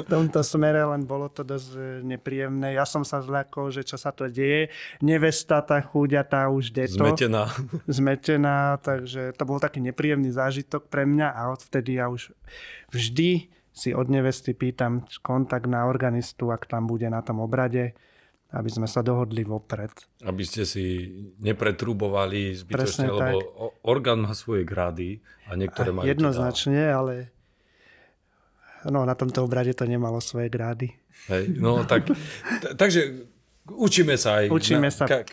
[0.00, 2.72] v tomto smere, len bolo to dosť e, nepríjemné.
[2.72, 4.72] Ja som sa zľakol, že čo sa to deje.
[5.04, 7.52] Nevesta, tá chúďa, tá už deto Zmetená.
[7.84, 12.32] zmetená, takže to bol taký nepríjemný zážitok pre mňa a odvtedy ja už
[12.88, 17.92] vždy si od nevesty pýtam kontakt na organistu, ak tam bude na tom obrade,
[18.50, 19.92] aby sme sa dohodli vopred.
[20.20, 21.04] Aby ste si
[21.38, 22.64] nepretrubovali Presne
[23.04, 27.14] zbytočne, lebo o- orgán má svoje grady a niektoré majú teda- Jednoznačne, ale
[28.84, 30.96] no, na tomto obrade to nemalo svoje grády.
[31.26, 32.08] Hej, no tak,
[32.62, 33.26] t- takže
[33.68, 34.44] učíme sa aj.
[34.48, 35.04] Učíme sa.
[35.04, 35.28] Ka-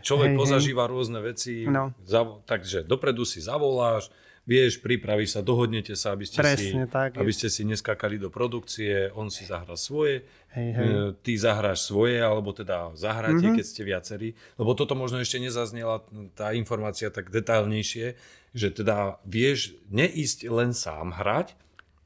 [0.00, 0.40] človek Hej, hej.
[0.40, 1.64] pozažíva rôzne veci.
[1.64, 1.94] No.
[2.02, 4.10] Zavo- takže dopredu si zavoláš,
[4.46, 7.18] vieš, pripravíš sa, dohodnete sa, aby ste, si, Presne tak je.
[7.18, 10.22] aby ste si neskakali do produkcie, on si zahrá svoje,
[10.54, 10.86] Hej, hej.
[10.86, 13.42] e, ty zahráš svoje, alebo teda zahráte, Mhm.
[13.42, 13.56] mm-hmm.
[13.58, 14.28] keď ste viacerí.
[14.54, 16.00] Lebo toto možno ešte nezaznela
[16.32, 18.14] tá informácia tak detailnejšie,
[18.54, 21.52] že teda vieš neísť len sám hrať,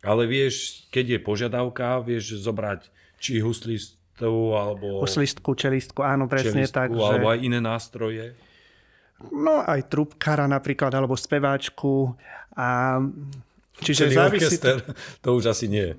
[0.01, 2.89] ale vieš, keď je požiadavka, vieš zobrať
[3.21, 4.01] či huslistu,
[4.51, 6.89] alebo Uslistku, čelistku, áno, presne čelistku, tak.
[6.91, 8.27] alebo Že, aj iné nástroje.
[9.29, 12.17] No aj trubkára napríklad, alebo speváčku.
[12.57, 12.99] A,
[13.85, 14.77] čiže Celý závisí to, orchester,
[15.21, 15.93] to už asi nie.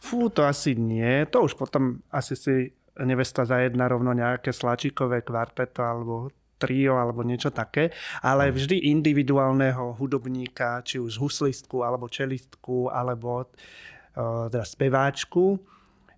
[0.00, 1.28] Fú, to asi nie.
[1.28, 7.48] To už potom asi si nevesta zajedná rovno nejaké slačikové kvarteto alebo trio alebo niečo
[7.48, 7.88] také,
[8.20, 15.56] ale vždy individuálneho hudobníka, či už huslistku alebo čelistku alebo uh, teda speváčku,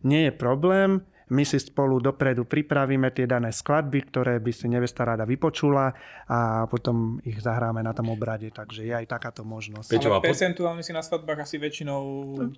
[0.03, 1.07] nie je problém.
[1.33, 5.97] My si spolu dopredu pripravíme tie dané skladby, ktoré by si nevesta rada vypočula
[6.29, 9.89] a potom ich zahráme na tom obrade, takže je aj takáto možnosť.
[9.97, 12.03] Peťo, Ale percentuálne si na svadbách asi väčšinou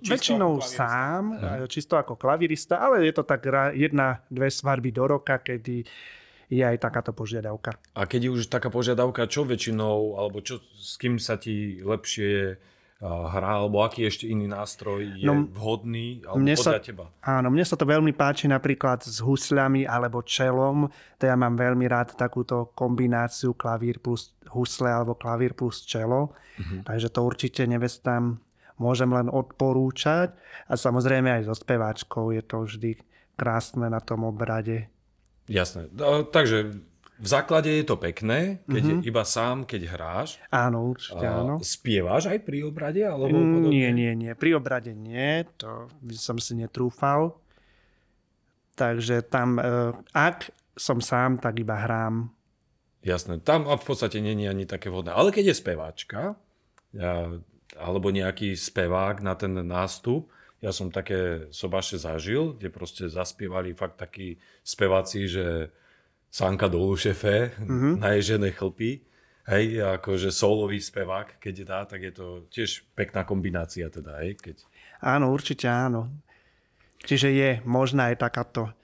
[0.03, 5.07] čisto Väčšinou sám, e, čisto ako klavirista, ale je to tak jedna, dve svadby do
[5.07, 5.87] roka, kedy
[6.51, 7.79] je aj takáto požiadavka.
[7.95, 12.59] A keď je už taká požiadavka, čo väčšinou, alebo čo, s kým sa ti lepšie
[13.01, 17.05] hra, alebo aký ešte iný nástroj je No, vhodný, alebo mne podľa sa- teba?
[17.21, 20.87] Áno, mne sa to veľmi páči napríklad s husľami alebo čelom.
[21.17, 26.31] To ja mám veľmi rád takúto kombináciu klavír plus husle alebo klavír plus čelo.
[26.55, 26.83] Mhm.
[26.83, 28.39] Takže to určite nevestám
[28.77, 30.31] môžem len odporúčať.
[30.65, 32.91] A samozrejme aj so speváčkou je to vždy
[33.35, 34.87] krásne na tom obrade.
[35.45, 35.91] Jasné.
[35.91, 36.79] No, takže
[37.15, 38.91] v základe je to pekné, keď Mhm.
[38.91, 40.29] je iba sám, keď hráš.
[40.49, 41.55] Áno, určite áno.
[41.59, 42.99] Spievaš aj pri obrade?
[43.01, 43.71] Alebo Mm, podobne?
[43.71, 44.31] Nie, nie, nie.
[44.33, 47.39] Pri obrade nie, to som si netrúfal.
[48.75, 49.63] Takže tam, e,
[50.11, 52.27] ak som sám, tak iba hrám.
[52.99, 55.13] Jasné, tam v podstate není ani také vhodné.
[55.13, 56.21] Ale keď je speváčka,
[57.75, 63.99] alebo nejaký spevák na ten nástup, ja som také sobaše zažil, kde proste zaspievali fakt
[63.99, 65.69] takí speváci, že
[66.35, 68.03] Sanka dolu šefe, mm-hmm.
[68.03, 68.99] naježené chlpy,
[69.47, 74.67] hej, akože solový spevák, keď dá, tak je to tiež pekná kombinácia teda, hej, keď...
[74.99, 76.11] Áno, určite áno.
[77.07, 78.75] Čiže je možná aj takáto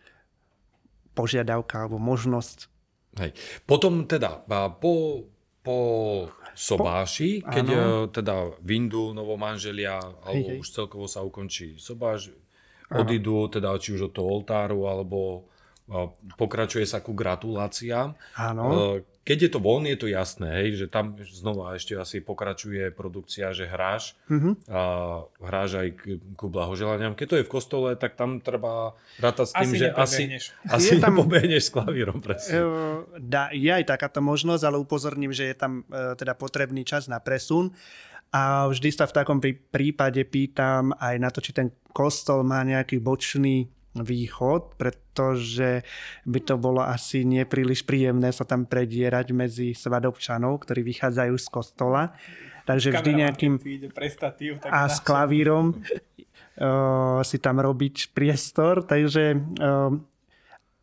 [1.11, 2.71] požiadavka alebo možnosť.
[3.19, 3.35] Hej.
[3.67, 4.47] Potom teda
[4.79, 5.27] po,
[5.59, 5.77] po
[6.55, 7.75] sobáši, keď áno.
[7.75, 10.59] e, teda vyndú novomanželia, alebo hej.
[10.63, 12.31] už celkovo sa ukončí sobáš,
[12.87, 15.51] odídu teda či už od toho oltáru, alebo
[16.33, 18.15] pokračuje sa ku gratuláciám.
[18.33, 18.63] Áno.
[18.97, 22.89] E, Keď je to von, je to jasné, hej, že tam znova ešte asi pokračuje
[22.89, 24.65] produkcia, že hráš Mhm.
[24.65, 24.81] a
[25.37, 26.01] hráš aj k,
[26.33, 27.13] ku blahoželaniam.
[27.13, 30.23] Keď to je v kostole, tak tam treba rátať s tým, Asi že asi,
[30.65, 32.65] asi Je tam- nepobehneš s klavírom presne.
[33.15, 37.19] Dá, je aj takáto možnosť, ale upozorním, že je tam e, teda potrebný čas na
[37.19, 37.77] presun.
[38.31, 42.63] A vždy sa v takom prí- prípade pýtam aj na to, či ten kostol má
[42.63, 45.83] nejaký bočný východ, pretože
[46.23, 52.15] by to bolo asi nepríliš príjemné sa tam predierať medzi svadobčanov, ktorí vychádzajú z kostola.
[52.63, 53.53] Takže vždy nejakým
[54.07, 59.91] statív, tak a s klavírom uh, si tam robiť priestor, takže uh,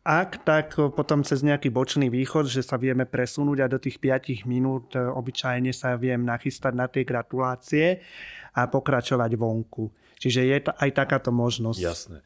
[0.05, 4.45] ak, tak potom cez nejaký bočný východ, že sa vieme presunúť a do tých 5
[4.45, 8.05] minút uh, obyčajne sa viem nachystať na tie gratulácie
[8.53, 9.89] a pokračovať vonku.
[10.19, 11.79] Čiže je aj takáto možnosť.
[11.79, 12.19] Jasné.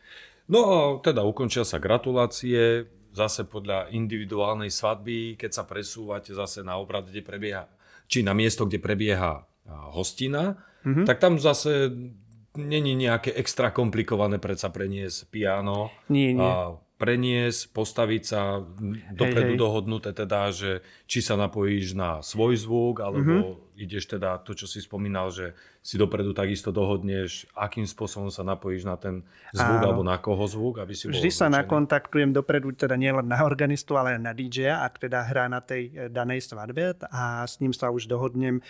[0.51, 6.81] No a teda ukončia sa gratulácie, zase podľa individuálnej svadby, keď sa presúvate zase na
[6.81, 7.69] obrad, kde prebieha,
[8.09, 9.45] či na miesto, kde prebieha
[9.93, 11.05] hostina, mm-hmm.
[11.05, 11.93] tak tam zase
[12.57, 16.41] není nejaké extra komplikované predsa preniesť piano Nie, nie.
[16.41, 18.63] a preniesť, postaviť sa
[19.11, 19.59] dopredu hej.
[19.59, 23.83] dohodnuté teda, že či sa napojíš na svoj zvuk, alebo mm-hmm.
[23.83, 25.51] ideš teda to, čo si spomínal, že
[25.83, 29.19] si dopredu takisto dohodneš, akým spôsobom sa napojíš na ten
[29.51, 29.87] zvuk, Áno.
[29.91, 34.15] alebo na koho zvuk, aby si Vždy sa nakontaktujem dopredu teda nielen na organistu, ale
[34.15, 38.07] na DJ-a, ak teda hrá na tej e, danej svadbe a s ním sa už
[38.07, 38.63] dohodnem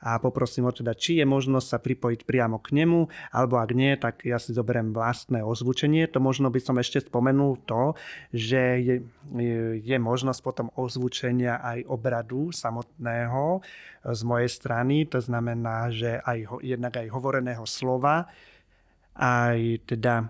[0.00, 3.96] a poprosím ho teda, či je možnosť sa pripojiť priamo k nemu, alebo ak nie,
[3.96, 6.08] tak ja si zoberiem vlastné ozvučenie.
[6.12, 7.96] To možno by som ešte spomenul to,
[8.32, 8.94] že je,
[9.80, 13.60] je, možnosť potom ozvučenia aj obradu samotného e,
[14.12, 15.08] z mojej strany.
[15.10, 18.28] To znamená, že aj ho, jednak aj hovoreného slova,
[19.16, 20.28] aj teda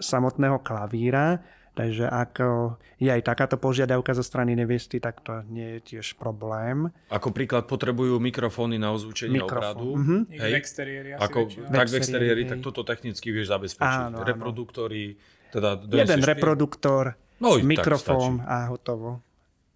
[0.00, 1.40] samotného klavíra.
[1.80, 6.20] Takže ak o, je aj takáto požiadavka zo strany nevesty, tak to nie je tiež
[6.20, 6.92] problém.
[7.08, 9.86] Ako príklad potrebujú mikrofóny na ozvučenie Mikrofón, obradu.
[9.96, 10.16] mhm.
[10.28, 10.52] Niekde Hej.
[10.52, 11.68] v exteriéri asi Ako, väčšinou.
[11.72, 14.00] tak v exteriéri, tak toto technicky vieš zabezpečiť.
[14.12, 14.20] Áno.
[14.20, 15.16] Reproduktory,
[15.48, 19.24] teda Jeden reproduktor, No, mikrofón a hotovo.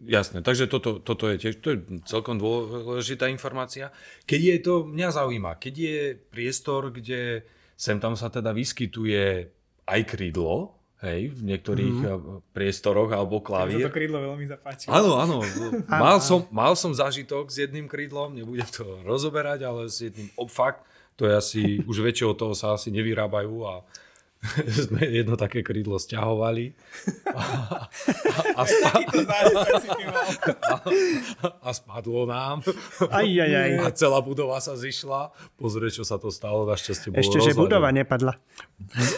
[0.05, 3.89] Jasné, takže toto, toto je tiež to je celkom dôležitá informácia.
[4.29, 9.49] Keď je to, mňa zaujíma, keď je priestor, kde sem tam sa teda vyskytuje
[9.89, 12.55] aj krídlo, hej, v niektorých mm.
[12.55, 13.83] priestoroch alebo klavír.
[13.83, 14.95] Toto krídlo veľmi zapáčilo.
[14.95, 15.37] Áno, áno.
[16.05, 20.49] Mal som, mal som zážitok s jedným krídlom, nebudem to rozoberať, ale s jedným oh,
[20.49, 23.87] fakt, to je asi, už väčšieho toho sa asi nevyrábajú a
[24.87, 26.77] sme jedno také krídlo stiahovali
[27.33, 27.43] a,
[28.55, 30.27] a, spa, Takýto zážitok si ty mal.
[31.67, 32.61] a spadlo nám
[33.09, 33.71] Aj, aj, aj.
[33.81, 35.33] a celá budova sa zišla.
[35.57, 37.63] Pozrieť, čo sa to stalo, našťastie bolo Ešte, že rozhľadené.
[37.65, 38.33] budova nepadla.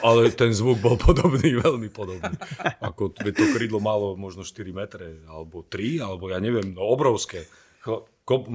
[0.07, 2.35] Ale ten zvuk bol podobný, veľmi podobný.
[2.83, 7.45] Ako to krídlo malo možno 4 metre, alebo 3, alebo ja neviem, no obrovské.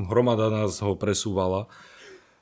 [0.08, 1.68] Hromada nás ho presúvala.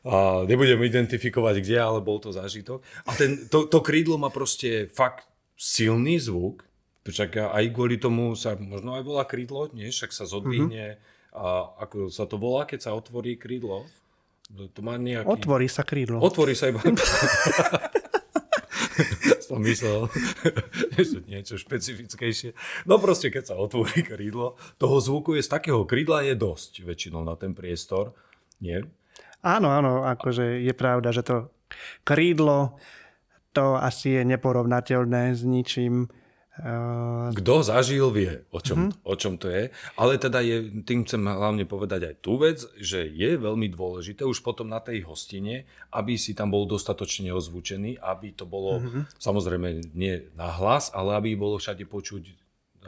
[0.07, 2.79] A nebudem identifikovať kde, ale bol to zážitok.
[3.03, 5.27] A ten, to, to krídlo má proste fakt
[5.59, 6.63] silný zvuk.
[7.03, 9.89] Však aj kvôli tomu sa možno aj volá krídlo, nie?
[9.89, 11.01] Však sa zodvihne.
[11.33, 13.89] A ako sa to volá, keď sa otvorí krídlo?
[14.53, 15.29] To to má nejaký...
[15.29, 16.21] Otvorí sa krídlo.
[16.21, 16.79] Otvorí sa iba...
[19.49, 20.05] som myslel,
[21.09, 22.53] že niečo špecifickejšie.
[22.85, 27.25] No proste, keď sa otvorí krídlo, toho zvuku je z takého krídla je dosť väčšinou
[27.25, 28.13] na ten priestor.
[28.61, 28.85] Nie?
[29.39, 31.51] Áno, áno, akože je pravda, že to
[32.03, 32.79] krídlo
[33.53, 36.07] to asi je neporovnateľné s ničím.
[36.59, 39.07] Uh, Kto zažil, vie, o čom, uh-huh.
[39.07, 39.71] o čom to je.
[39.95, 44.43] Ale teda je, tým chcem hlavne povedať aj tú vec, že je veľmi dôležité už
[44.43, 45.63] potom na tej hostine,
[45.95, 49.07] aby si tam bol dostatočne ozvučený, aby to bolo, uh-huh.
[49.15, 52.23] samozrejme nie na hlas, ale aby bolo všade počuť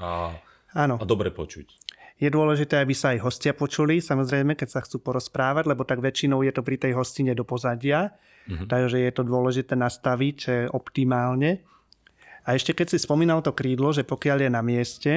[0.04, 0.36] a,
[0.76, 1.00] Áno.
[1.00, 1.72] a dobre počuť.
[2.22, 6.46] Je dôležité, aby sa aj hostia počuli, samozrejme, keď sa chcú porozprávať, lebo tak väčšinou
[6.46, 8.14] je to pri tej hostine do pozadia,
[8.46, 8.70] uh-huh.
[8.70, 11.66] takže je to dôležité nastaviť optimálne.
[12.46, 15.14] A ešte keď si spomínal to krídlo, že pokiaľ je na mieste,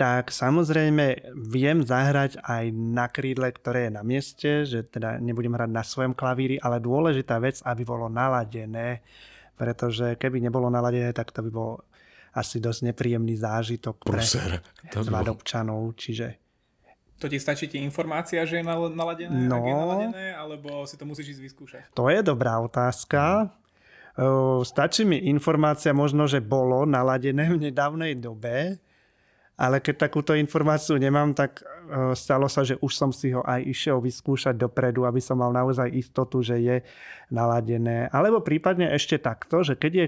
[0.00, 5.70] tak samozrejme viem zahrať aj na krídle, ktoré je na mieste, že teda nebudem hrať
[5.70, 9.04] na svojom klavíri, ale dôležitá vec, aby bolo naladené,
[9.60, 11.84] pretože keby nebolo naladené, tak to by bolo
[12.32, 14.24] asi dosť nepríjemný zážitok pre
[14.90, 16.40] svadobčanov, čiže...
[17.22, 21.06] To ti stačí ti informácia, že je naladené, no, ak je naladené, alebo si to
[21.06, 21.82] musíš ísť vyskúšať?
[21.94, 23.54] To je dobrá otázka.
[24.66, 28.82] Stačí mi informácia možno, že bolo naladené v nedávnej dobe,
[29.54, 31.62] ale keď takúto informáciu nemám, tak
[32.18, 35.94] stalo sa, že už som si ho aj išiel vyskúšať dopredu, aby som mal naozaj
[35.94, 36.82] istotu, že je
[37.30, 38.10] naladené.
[38.10, 40.06] Alebo prípadne ešte takto, že keď je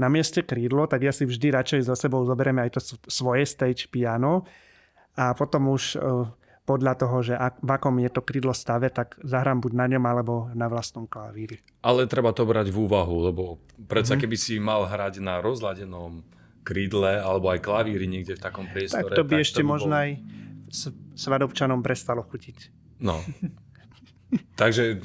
[0.00, 3.92] na mieste krídlo, tak ja si vždy radšej so sebou zoberieme aj to svoje stage
[3.92, 4.48] piano
[5.12, 6.24] a potom už e,
[6.64, 10.04] podľa toho, že ak, v akom je to krídlo stave, tak zahrám buď na ňom
[10.08, 11.60] alebo na vlastnom klavíri.
[11.84, 13.42] Ale treba to brať v úvahu, lebo
[13.90, 14.22] predsa mm-hmm.
[14.24, 16.24] keby si mal hrať na rozladenom
[16.64, 19.12] krídle alebo aj klavíri niekde v takom priestore.
[19.12, 20.00] Tak to by tak ešte to by možno bol...
[20.00, 20.10] aj
[21.18, 22.58] svadobčanom prestalo chutiť.
[23.02, 23.18] No.
[24.60, 25.02] Takže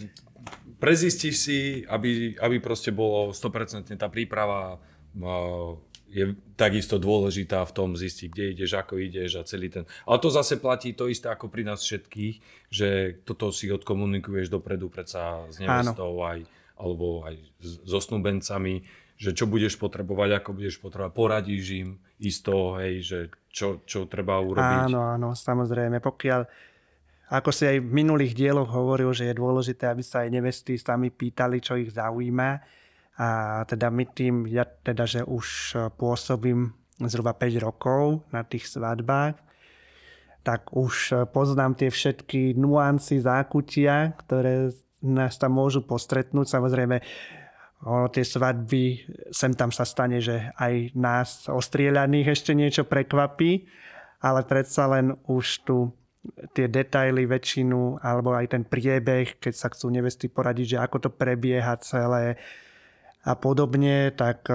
[0.85, 1.59] prezistíš si,
[1.89, 4.77] aby, aby proste bolo 100% tá príprava
[6.05, 9.89] je takisto dôležitá v tom zistiť, kde ideš, ako ideš a celý ten...
[10.05, 14.93] Ale to zase platí to isté ako pri nás všetkých, že toto si odkomunikuješ dopredu
[14.93, 16.45] predsa s nevestou aj,
[16.77, 17.35] alebo aj
[17.81, 18.85] so snúbencami,
[19.17, 21.89] že čo budeš potrebovať, ako budeš potrebovať, poradíš im
[22.21, 23.19] isto, hej, že
[23.49, 24.91] čo, čo treba urobiť.
[24.91, 26.47] Áno, áno, samozrejme, pokiaľ
[27.25, 31.09] ako si aj v minulých dieloch hovoril, že je dôležité, aby sa aj nevesty sami
[31.09, 32.49] pýtali, čo ich zaujíma.
[33.15, 33.27] A
[33.65, 39.39] teda my tým, ja teda, že už pôsobím zhruba 5 rokov na tých svadbách,
[40.45, 44.69] tak už poznám tie všetky nuancy zákutia, ktoré
[45.01, 46.45] nás tam môžu postretnúť.
[46.45, 47.01] Samozrejme,
[47.85, 49.01] ono, tie svadby,
[49.33, 53.65] sem tam sa stane, že aj nás ostrieľaných ešte niečo prekvapí,
[54.21, 55.89] ale predsa len už tu
[56.53, 61.09] tie detaily väčšinu, alebo aj ten priebeh, keď sa chcú nevesty poradiť, že ako to
[61.13, 62.37] prebieha celé
[63.25, 64.45] a podobne, tak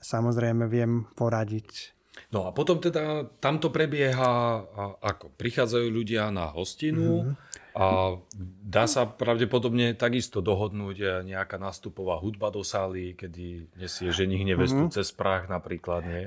[0.00, 1.94] samozrejme viem poradiť.
[2.30, 4.62] No a potom teda tamto prebieha,
[5.02, 7.78] ako prichádzajú ľudia na hostinu mm-hmm.
[7.78, 8.18] a
[8.62, 14.90] dá sa pravdepodobne takisto dohodnúť e, nejaká nástupová hudba do sály, kedy nesie ženich nevestu
[14.90, 14.96] mm-hmm.
[14.98, 16.22] cez prach napríklad, nie?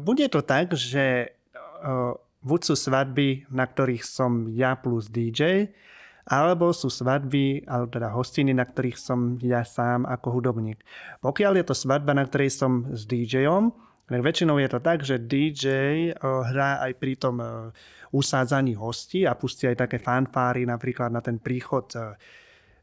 [0.00, 1.36] Bude to tak, že
[2.42, 5.72] buď sú svadby, na ktorých som ja plus DJ,
[6.26, 10.78] alebo sú svadby, alebo teda hostiny, na ktorých som ja sám ako hudobník.
[11.18, 13.74] Pokiaľ je to svadba, na ktorej som s DJom,
[14.12, 17.48] tak väčšinou je to tak, že DJ eh, hrá aj pri tom eh,
[18.12, 22.14] usádzaní hostí a pustí aj také fanfáry napríklad na ten príchod eh,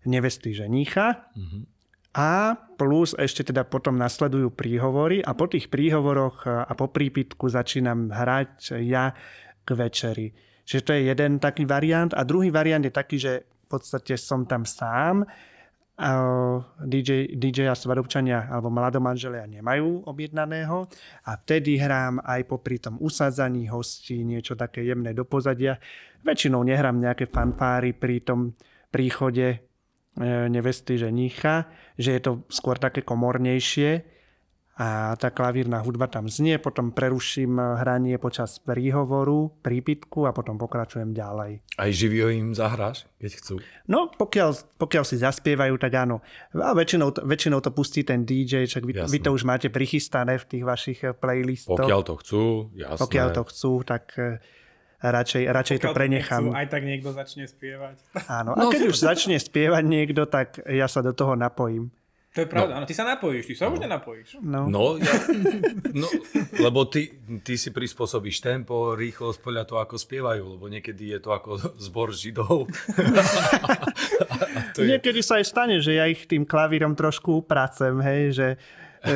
[0.09, 1.29] nevesty ženícha.
[1.37, 1.63] Mm-hmm.
[2.17, 8.09] A plus ešte teda potom nasledujú príhovory a po tých príhovoroch a po prípitku začínam
[8.09, 9.13] hrať ja
[9.69, 10.33] k večeri.
[10.65, 12.09] Čiže to je jeden taký variant.
[12.17, 15.29] A druhý variant je taký, že v podstate som tam sám.
[16.79, 20.87] DJ, DJ a svadobčania alebo mladomanželia nemajú objednaného
[21.27, 25.75] a vtedy hrám aj popri tom usádzaní hostí niečo také jemné do pozadia.
[26.23, 28.55] Väčšinou nehrám nejaké fanfáry pri tom
[28.87, 29.57] príchode e,
[30.47, 31.67] nevesty ženicha,
[31.99, 34.18] že je to skôr také komornejšie
[34.79, 41.11] a tá klavírna hudba tam znie, potom preruším hranie počas príhovoru, prípitku a potom pokračujem
[41.11, 41.59] ďalej.
[41.75, 43.55] Aj živio im zahráš, keď chcú?
[43.91, 46.23] No, pokiaľ, pokiaľ si zaspievajú, tak áno.
[46.55, 50.47] A väčšinou, väčšinou to pustí ten DJ, čak vy, vy to už máte prichystané v
[50.47, 51.75] tých vašich playlistoch.
[51.75, 52.43] Pokiaľ to chcú,
[52.79, 53.03] jasné.
[53.03, 54.39] Pokiaľ to chcú, tak eh,
[55.03, 56.55] radšej, radšej to prenechám.
[56.55, 57.99] aj tak niekto začne spievať.
[58.31, 58.71] Áno, a no.
[58.71, 61.91] keď už začne spievať niekto, tak ja sa do toho napojím.
[62.39, 62.87] To je pravda, no.
[62.87, 63.75] ty sa napojíš, ty sa no.
[63.75, 64.39] už nenapojíš.
[64.39, 65.13] No, no, ja,
[65.91, 66.07] no
[66.63, 67.11] lebo ty,
[67.43, 72.15] ty si prispôsobíš tempo, rýchlosť podľa toho, ako spievajú, lebo niekedy je to ako zbor
[72.15, 72.71] židov.
[74.75, 74.87] to je...
[74.87, 78.47] Niekedy sa aj stane, že ja ich tým klavírom trošku upracem, hej, že
[79.03, 79.15] e,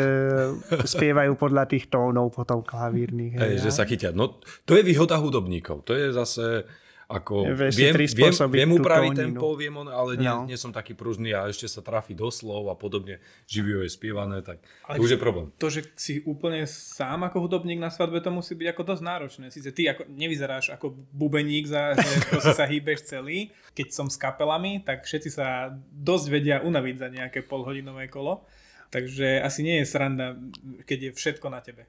[0.84, 3.39] spievajú podľa tých tónov potom klavírnych.
[3.39, 4.11] Hej, hej, že sa chytia.
[4.11, 5.88] No, to je výhoda hudobníkov.
[5.88, 6.67] To je zase...
[7.14, 9.26] Ako, Vieš viem, viem, prispôsobiť viem tú upraviť tóninu.
[9.32, 10.43] tempo, viem, on, ale nie, No.
[10.43, 13.18] nie som taký pružný a ešte sa trafi do slov a podobne.
[13.45, 15.53] Živio je spievané, tak Ale- to už je problém.
[15.55, 19.45] To, že si úplne sám ako hudobník na svadbe, to musí byť ako dosť náročné.
[19.47, 21.93] Sice ty ako, nevyzeráš ako bubeník, za,
[22.41, 23.53] že sa hýbeš celý.
[23.72, 28.41] Keď som s kapelami, tak všetci sa dosť vedia unaviť za nejaké polhodinové kolo.
[28.89, 30.38] Takže asi nie je sranda,
[30.86, 31.86] keď je všetko na tebe.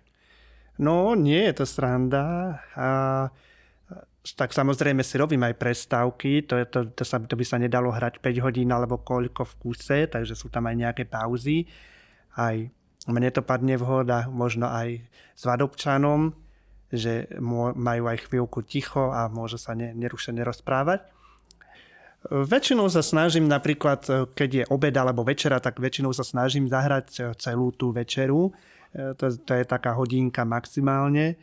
[0.74, 2.24] No, nie je to sranda.
[2.74, 2.88] A,
[4.32, 8.24] tak samozrejme si robím aj prestávky, to, to, to, sa, to by sa nedalo hrať
[8.24, 11.68] 5 hodín alebo koľko v kuse, takže sú tam aj nejaké pauzy.
[12.32, 12.56] Aj
[13.04, 15.04] mne to padne vhod a možno aj
[15.36, 16.32] s vadobčanom,
[16.88, 17.28] že
[17.76, 21.04] majú aj chvíľku ticho a môže sa ne, nerušene rozprávať.
[22.24, 27.76] Väčšinou sa snažím napríklad, keď je obed alebo večera, tak väčšinou sa snažím zahrať celú
[27.76, 28.56] tú večeru.
[28.96, 31.36] E, To, to je taká hodinka maximálne.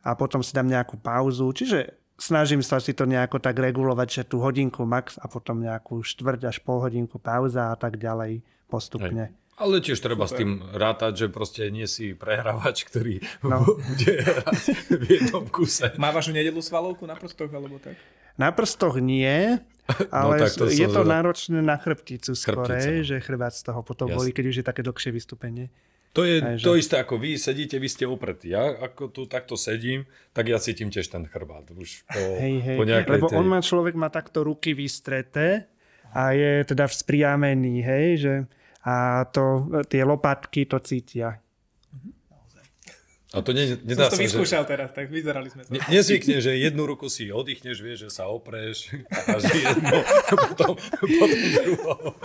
[0.00, 1.50] A potom si dám nejakú pauzu.
[1.50, 6.00] Čiže snažím sa si to nejako tak regulovať, že tú hodinku max a potom nejakú
[6.00, 9.34] štvrť až pol hodinku pauza a tak ďalej postupne.
[9.54, 13.66] Ale tiež treba s tým rátať, že proste nie si prehrávač, ktorý No.
[13.90, 15.98] bude hrať v jednom kuse.
[15.98, 17.98] Mávaš v nedelu svalovku na prostoch alebo tak?
[18.38, 19.58] Na prstoch nie,
[20.14, 21.10] ale tak to je to zvedavý.
[21.10, 23.02] náročné na chrbticu skore, Chrbtica.
[23.02, 24.14] že chrbát z toho potom Jasne.
[24.16, 25.74] boli, keď už je také dlhšie vystúpenie.
[26.18, 28.50] To je Takže- to isté ako vy sedíte, vy ste opretí.
[28.50, 30.02] Ja ako tu takto sedím,
[30.34, 31.70] tak ja cítim tiež ten chrbát.
[31.70, 32.76] Už po, Hej, hej.
[32.76, 33.38] po Lebo tej...
[33.38, 35.70] on má, človek má takto ruky vystreté
[36.10, 38.34] a je teda vzpriamený, hej, že
[38.82, 41.38] a to, tie lopatky to cítia.
[43.28, 44.24] A to ne, Som nedá to sa, že...
[44.24, 45.68] vyskúšal teraz, tak vyzerali sme sa.
[45.68, 50.00] Ne, nezvykne, že jednu ruku si oddychneš, vieš, že sa opreš a že jedno,
[50.32, 52.16] potom, potom druhou.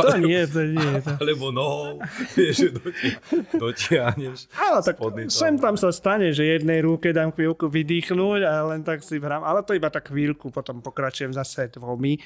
[0.00, 0.92] To nie, to nie.
[1.04, 1.20] To...
[1.20, 2.00] Alebo nohou,
[2.32, 3.08] vieš, že doti,
[3.52, 4.48] dotiahneš.
[4.56, 4.96] Ale tak
[5.28, 9.44] sem tam sa stane, že jednej ruke dám chvíľku vydýchnuť a len tak si hrám.
[9.44, 12.16] Ale to iba tak chvíľku, potom pokračujem zase dvomi.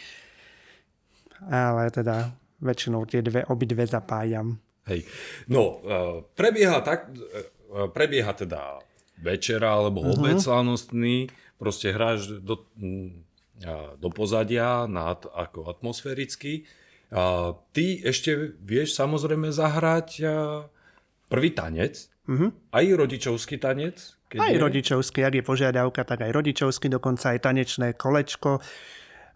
[1.50, 2.30] Ale teda
[2.62, 4.67] väčšinou tie dve, obidve zapájam.
[4.88, 5.04] Hej.
[5.52, 8.80] No, uh, prebieha tak, uh, prebieha teda
[9.20, 10.16] večera alebo uh-huh.
[10.16, 11.28] obed slávnostný,
[11.58, 13.26] proste hráš do, mm,
[13.98, 16.64] do pozadia na, ako atmosféricky.
[17.08, 20.22] Uh, ty ešte vieš samozrejme zahrať
[21.28, 22.76] prvý tanec, Mhm.
[22.76, 23.96] aj rodičovský tanec.
[24.28, 24.60] Keď Aj je.
[24.60, 28.60] rodičovský, ak je požiadavka, tak aj rodičovský, dokonca aj tanečné kolečko.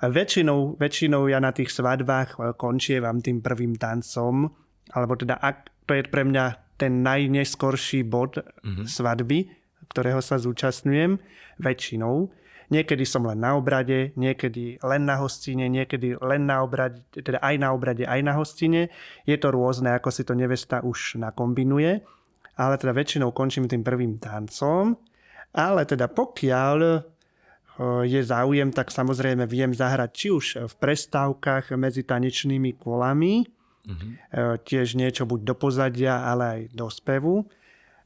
[0.03, 4.53] A Väčšinou, väčšinou ja na tých svadbách e, končievam tým prvým tancom,
[4.91, 8.87] alebo teda ak to je pre mňa ten najneskorší bod mm-hmm.
[8.91, 9.47] svadby,
[9.95, 11.22] ktorého sa zúčastňujem,
[11.62, 12.35] väčšinou.
[12.72, 17.55] Niekedy som len na obrade, niekedy len na hostine, niekedy len na obrade, teda aj
[17.61, 18.89] na obrade, aj na hostine.
[19.28, 22.01] Je to rôzne, ako si to nevesta už nakombinuje
[22.57, 24.97] ale teda väčšinou končím tým prvým tancom.
[25.53, 26.91] Ale teda pokiaľ e,
[28.09, 33.45] je záujem, tak samozrejme viem zahrať či už v prestávkach medzi tanečnými kolami,
[33.87, 34.12] mm-hmm.
[34.62, 37.47] tiež niečo buď do pozadia, ale aj do spevu.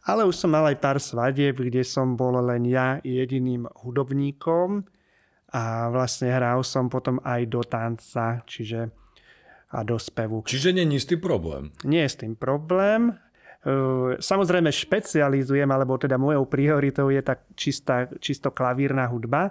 [0.06, 4.86] Ale už som mal aj pár svadieb, kde som bol len ja jediným hudobníkom
[5.50, 8.86] a vlastne hral som potom aj do tanca, čiže
[9.74, 10.46] a do spevu.
[10.46, 11.74] Čiže není s tým problém.
[11.82, 13.18] Nie je s tým problém.
[13.66, 19.50] Uh, Samozrejme špecializujem, alebo teda mojou prioritou je tak čistá, čisto klavírna hudba,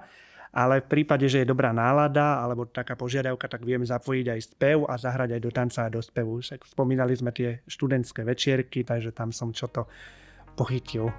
[0.56, 4.88] ale v prípade, že je dobrá nálada alebo taká požiadavka, tak viem zapojiť aj spev
[4.88, 6.40] a zahrať aj do tanca a do spevu.
[6.40, 9.84] Však spomínali sme tie študentské večierky, takže tam som čo to
[10.56, 11.12] pochytil.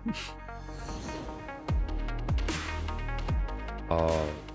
[3.93, 3.97] A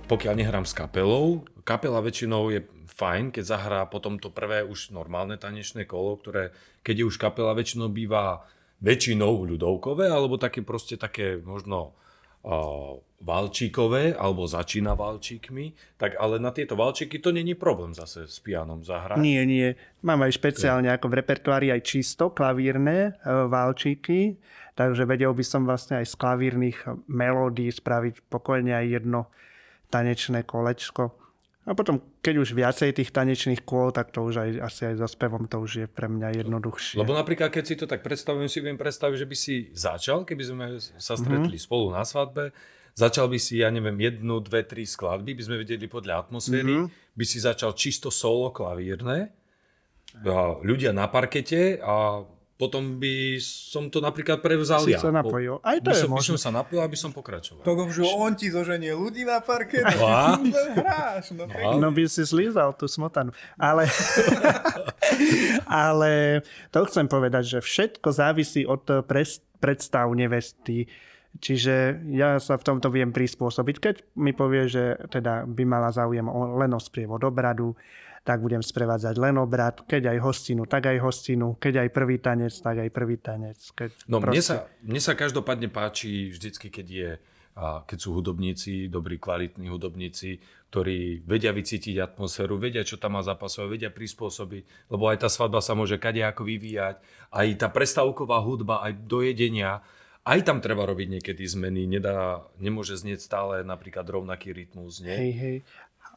[0.10, 5.38] pokiaľ nehrám s kapelou, kapela väčšinou je fajn, keď zahrá potom to prvé už normálne
[5.38, 6.52] tanečné kolo, ktoré,
[6.82, 8.44] keď je už kapela, väčšinou býva
[8.82, 11.94] väčšinou ľudovkové, alebo také proste také možno
[13.22, 18.82] valčíkové, alebo začína valčíkmi, tak ale na tieto valčíky to není problém zase s pianom
[18.82, 19.22] zahrať.
[19.22, 19.78] Nie, nie.
[20.02, 24.42] Mám aj špeciálne ako v repertoári aj čisto klavírne e, válčiky,
[24.74, 29.30] takže vedel by som vlastne aj z klavírnych melódií spraviť pokojne aj jedno
[29.94, 31.21] tanečné kolečko.
[31.62, 35.06] A potom, keď už viacej tých tanečných kôl, tak to už aj, asi aj so
[35.06, 36.98] spevom to už je pre mňa jednoduchšie.
[36.98, 40.42] Lebo napríklad, keď si to tak predstavujem, si viem predstaviť, že by si začal, keby
[40.42, 40.66] sme
[40.98, 41.70] sa stretli mm-hmm.
[41.70, 42.50] spolu na svadbe,
[42.98, 47.14] začal by si, ja neviem, jednu, dve, tri skladby, by sme vedeli podľa atmosféry, mm-hmm.
[47.14, 49.30] by si začal čisto solo klavírne,
[50.12, 52.26] a ľudia na parkete a
[52.62, 55.02] potom by som to napríklad prevzal Si ja.
[55.02, 55.58] sa napojil.
[55.66, 56.46] Aj to by je som, by som možné.
[56.46, 57.66] sa napojil, aby som pokračoval.
[57.66, 59.82] To že on ti zoženie ľudí na parket.
[59.98, 60.38] a?
[60.78, 61.82] Hráš, no, a?
[61.82, 63.34] No by si slízal tú smotanu.
[63.58, 63.90] Ale,
[65.90, 70.86] ale to chcem povedať, že všetko závisí od pres, predstav nevesty,
[71.32, 73.76] Čiže ja sa v tomto viem prispôsobiť.
[73.80, 77.72] Keď mi povie, že teda by mala záujem o, len o sprievod obradu,
[78.22, 79.82] tak budem sprevádzať len obrad.
[79.86, 81.58] Keď aj hostinu, tak aj hostinu.
[81.58, 83.58] Keď aj prvý tanec, tak aj prvý tanec.
[83.58, 84.34] Keď no proste...
[84.34, 84.56] mne, sa,
[84.86, 87.10] mne sa každopádne páči vždycky, keď je
[87.52, 90.40] a keď sú hudobníci, dobrí, kvalitní hudobníci,
[90.72, 95.60] ktorí vedia vycítiť atmosféru, vedia, čo tam má zapasovať, vedia prispôsobiť, lebo aj tá svadba
[95.60, 97.04] sa môže kadejako vyvíjať,
[97.36, 99.84] aj tá prestavková hudba, aj do jedenia,
[100.24, 105.04] aj tam treba robiť niekedy zmeny, nedá, nemôže znieť stále napríklad rovnaký rytmus.
[105.04, 105.18] Nie?
[105.18, 105.58] Hej, hej.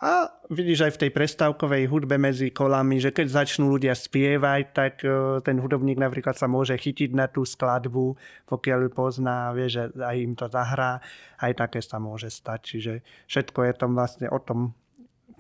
[0.05, 5.01] A vidíš aj v tej prestávkovej hudbe medzi kolami, že keď začnú ľudia spievať, tak
[5.01, 8.13] e, ten hudobník napríklad sa môže chytiť na tú skladbu,
[8.45, 11.01] pokiaľ ju pozná, vie, že aj im to zahrá,
[11.41, 12.61] aj také sa môže stať.
[12.69, 12.93] Čiže
[13.33, 14.77] všetko je tam vlastne o tom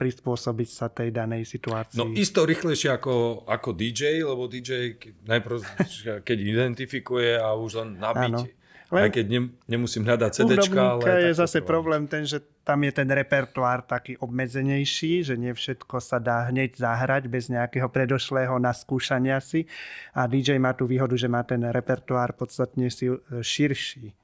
[0.01, 2.01] prispôsobiť sa tej danej situácii.
[2.01, 4.97] No isto rýchlejšie ako, ako DJ, lebo DJ
[5.29, 5.61] najprv,
[6.27, 8.64] keď identifikuje a už len nabiť
[8.95, 11.03] len, aj keď ne, nemusím hľadať CDčka.
[11.03, 16.01] Ale je zase problém ten, že tam je ten repertoár taký obmedzenejší, že nie všetko
[16.01, 19.69] sa dá hneď zahrať bez nejakého predošlého naskúšania si.
[20.17, 24.15] A DJ má tú výhodu, že má ten repertoár podstatne si e, širší.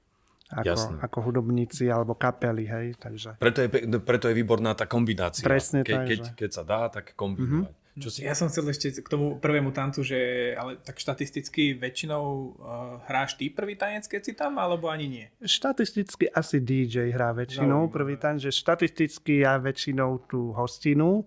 [0.51, 3.39] Ako, ako hudobníci alebo kapely, hej, takže...
[3.39, 3.69] Preto je,
[4.03, 5.47] preto je výborná tá kombinácia.
[5.47, 6.33] Presne Ke, tak, keď, že...
[6.35, 7.71] keď sa dá, tak kombinovať.
[7.71, 7.80] Mm-hmm.
[7.99, 8.23] Čo si...
[8.23, 13.35] Ja som chcel ešte k tomu prvému tancu, že ale tak štatisticky väčšinou uh, hráš
[13.35, 15.27] ty prvý tanec, keď si tam, alebo ani nie?
[15.43, 21.27] Štatisticky asi DJ hrá väčšinou no, prvý tanec, že štatisticky ja väčšinou tú hostinu.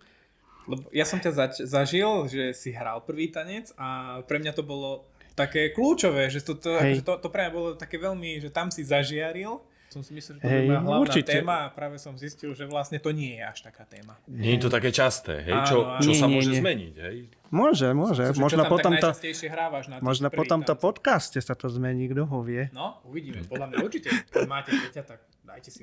[0.63, 4.63] Lebo ja som ťa zač- zažil, že si hral prvý tanec a pre mňa to
[4.63, 5.03] bolo
[5.35, 8.71] také kľúčové, že to, to, že to, to pre mňa bolo také veľmi, že tam
[8.71, 9.59] si zažiaril
[9.93, 11.29] som si myslel, že to hey, hlavná určite.
[11.37, 14.17] téma a práve som zistil, že vlastne to nie je až taká téma.
[14.25, 15.53] Nie je to také časté, hej?
[15.69, 16.59] čo, čo nie, sa nie, môže nie.
[16.65, 16.95] zmeniť.
[16.97, 17.17] Hej?
[17.53, 18.23] Môže, môže.
[18.33, 19.09] Čo, možno čo potom to,
[19.45, 22.73] hrávaš na možno po tomto podcaste sa to zmení, kto ho vie.
[22.73, 23.45] No, uvidíme.
[23.45, 25.21] Podľa mňa určite, keď máte Peťa, tak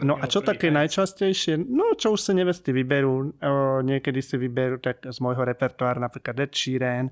[0.02, 0.90] No a čo také tanec.
[0.90, 1.60] najčastejšie?
[1.62, 3.34] No, čo už si nevesty vyberú.
[3.38, 7.08] O, niekedy si vyberú tak z môjho repertoáru napríklad Ed Sheeran,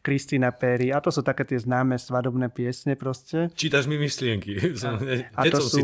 [0.00, 3.52] Christina Perry a to sú také tie známe svadobné piesne proste.
[3.54, 4.58] Čítaš mi myšlienky.
[4.90, 5.82] A, a to, sú,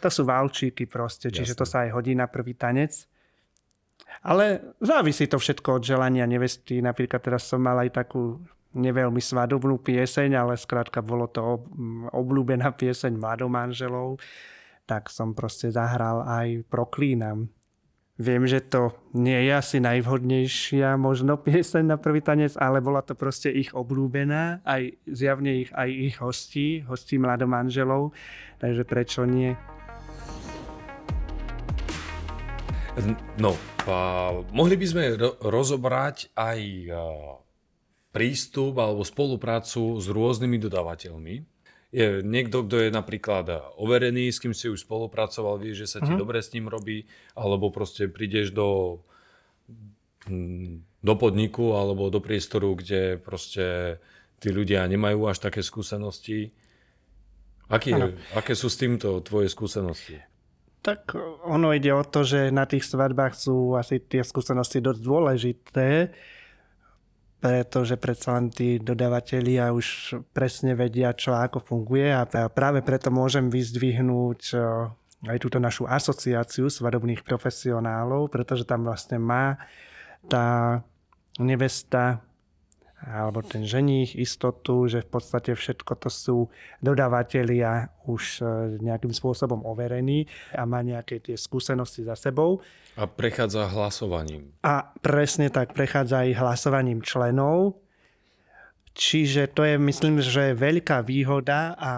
[0.00, 1.60] to sú valčíky proste, čiže Jasne.
[1.60, 3.06] to sa aj hodí na prvý tanec.
[4.22, 6.78] Ale závisí to všetko od želania nevesty.
[6.78, 8.38] Napríklad teraz som mal aj takú
[8.72, 11.64] neveľmi svadobnú pieseň, ale skrátka bolo to
[12.12, 14.16] obľúbená pieseň mladomanželov,
[14.86, 17.48] tak som proste zahral aj Proklínam.
[18.20, 23.16] Viem, že to nie je asi najvhodnejšia možno pieseň na prvý tanec, ale bola to
[23.16, 28.12] proste ich obľúbená, aj zjavne ich, aj ich hostí, hostí mladomanželov,
[28.60, 29.56] takže prečo nie?
[33.40, 33.56] No,
[33.88, 33.96] a
[34.52, 36.60] mohli by sme ro- rozobrať aj
[38.12, 41.34] prístup alebo spoluprácu s rôznymi dodávateľmi.
[41.92, 46.08] Je niekto, kto je napríklad overený, s kým si už spolupracoval, vie, že sa ti
[46.08, 46.24] uh-huh.
[46.24, 47.04] dobre s ním robí,
[47.36, 49.04] alebo proste prídeš do,
[50.24, 54.00] hm, do podniku alebo do priestoru, kde proste
[54.40, 56.56] tí ľudia nemajú až také skúsenosti.
[57.68, 57.92] Aký,
[58.32, 60.16] aké sú s týmto tvoje skúsenosti?
[60.82, 61.14] Tak
[61.46, 65.88] ono ide o to, že na tých svadbách sú asi tie skúsenosti dosť dôležité,
[67.42, 72.14] pretože predsa len tí dodávateľia už presne vedia, čo ako funguje.
[72.14, 74.62] A práve preto môžem vyzdvihnúť eh,
[75.26, 79.58] aj túto našu asociáciu svadobných profesionálov, pretože tam vlastne má
[80.30, 80.78] tá
[81.42, 82.22] nevesta
[83.02, 86.38] alebo ten ženích istotu, že v podstate všetko to sú
[86.78, 88.44] dodávateľia už e,
[88.78, 92.62] nejakým spôsobom overení a má nejaké tie skúsenosti za sebou.
[92.94, 94.54] A prechádza hlasovaním.
[94.62, 97.81] A presne tak, prechádza aj hlasovaním členov
[98.92, 101.92] Čiže to je, myslím, že veľká výhoda a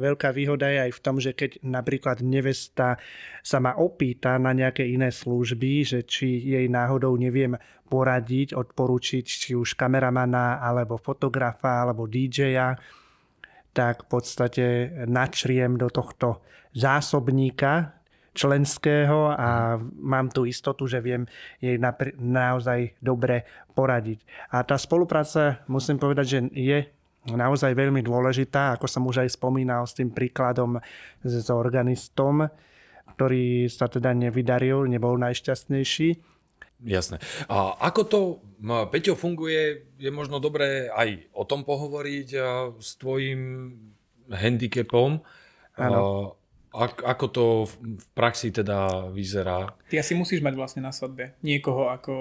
[0.00, 2.96] veľká výhoda je aj v tom, že keď napríklad nevesta
[3.44, 7.52] sa ma opýta na nejaké iné služby, že či jej náhodou neviem
[7.92, 12.80] poradiť, odporučiť či už kameramana, alebo fotografa, alebo DJ-a,
[13.76, 14.64] tak v podstate
[15.04, 16.40] načriem do tohto
[16.72, 17.97] zásobníka
[18.38, 21.26] členského a mám tú istotu, že viem
[21.58, 21.74] jej
[22.14, 23.42] naozaj dobre
[23.74, 24.22] poradiť.
[24.54, 26.78] A tá spolupráca, musím povedať, že je
[27.26, 30.78] naozaj veľmi dôležitá, ako som už aj spomínal s tým príkladom
[31.26, 32.46] s organistom,
[33.18, 36.38] ktorý sa teda nevydaril, nebol najšťastnejší.
[36.86, 37.18] Jasné.
[37.50, 38.20] A ako to,
[38.94, 42.28] Peťo, funguje, je možno dobré aj o tom pohovoriť
[42.78, 43.74] s tvojim
[44.30, 45.18] handicapom.
[45.74, 49.72] Ano Ak, ako to v, v praxi teda vyzerá?
[49.88, 52.14] Ty asi musíš mať vlastne na svadbe niekoho ako,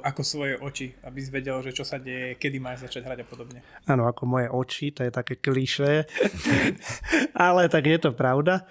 [0.00, 3.26] ako svoje oči, aby si vedel, že čo sa deje, kedy máš začať hrať a
[3.28, 3.60] podobne.
[3.84, 6.08] Áno, ako moje oči, to je také klišé.
[7.48, 8.64] Ale tak je to pravda.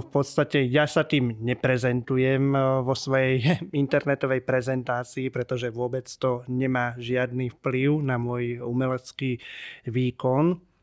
[0.00, 3.44] V podstate ja sa tým neprezentujem vo svojej
[3.84, 9.44] internetovej prezentácii, pretože vôbec to nemá žiadny vplyv na môj umelecký
[9.84, 10.73] výkon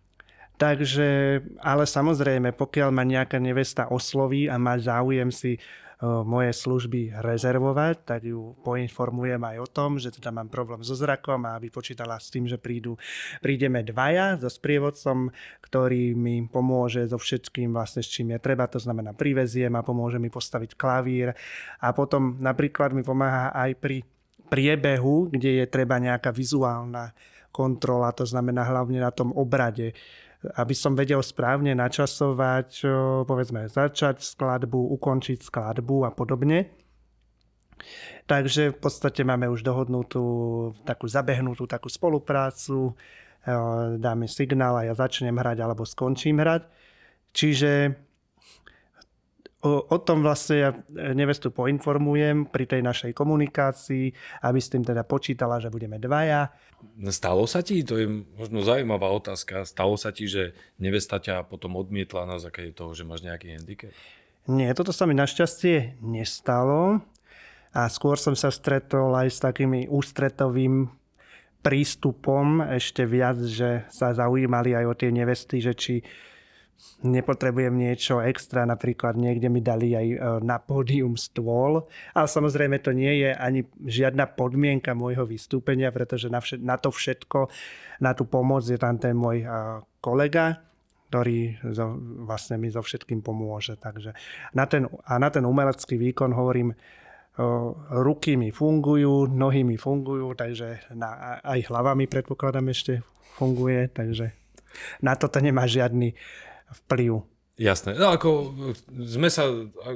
[0.61, 5.57] Takže, ale samozrejme, pokiaľ ma nejaká nevesta osloví a má záujem si
[6.01, 11.45] moje služby rezervovať, tak ju poinformujem aj o tom, že teda mám problém so zrakom
[11.45, 12.97] a aby počítala s tým, že prídu,
[13.37, 15.29] prídeme dvaja so sprievodcom,
[15.61, 20.17] ktorý mi pomôže so všetkým vlastne s čím je treba, to znamená priveziem a pomôže
[20.17, 21.37] mi postaviť klavír.
[21.85, 24.01] A potom napríklad mi pomáha aj pri
[24.49, 27.13] priebehu, kde je treba nejaká vizuálna
[27.53, 29.93] kontrola, to znamená hlavne na tom obrade
[30.41, 32.81] aby som vedel správne načasovať,
[33.29, 36.73] povedzme, začať skladbu, ukončiť skladbu a podobne.
[38.29, 40.25] Takže v podstate máme už dohodnutú
[40.85, 42.93] takú zabehnutú takú spoluprácu,
[43.97, 46.69] dáme signál a ja začnem hrať alebo skončím hrať.
[47.33, 47.97] Čiže
[49.61, 50.69] o, o tom vlastne ja
[51.13, 54.13] nevestu poinformujem pri tej našej komunikácii,
[54.45, 56.49] aby s tým teda počítala, že budeme dvaja.
[57.13, 61.77] Stalo sa ti, to je možno zaujímavá otázka, stalo sa ti, že nevesta ťa potom
[61.77, 63.93] odmietla na základe toho, že máš nejaký handicap?
[64.49, 67.05] Nie, toto sa mi našťastie nestalo.
[67.71, 70.91] A skôr som sa stretol aj s takými ústretovým
[71.63, 75.95] prístupom ešte viac, že sa zaujímali aj o tie nevesty, že či
[77.01, 82.93] nepotrebujem niečo extra, napríklad niekde mi dali aj e, na pódium stôl, ale samozrejme to
[82.93, 87.49] nie je ani žiadna podmienka môjho vystúpenia, pretože na, všet, na to všetko,
[88.05, 89.47] na tú pomoc je tam ten môj e,
[90.01, 90.61] kolega,
[91.09, 93.75] ktorý zo, vlastne mi so všetkým pomôže.
[93.75, 94.13] Takže
[94.53, 96.75] na ten, a na ten umelecký výkon hovorím, e,
[97.97, 103.01] ruky mi fungujú, nohy mi fungujú, takže na, aj hlava mi predpokladám ešte
[103.37, 104.37] funguje, takže
[105.03, 106.13] na toto nemá žiadny
[106.71, 107.23] vplyv.
[107.61, 107.93] Jasné.
[107.93, 108.57] No ako
[109.05, 109.45] sme sa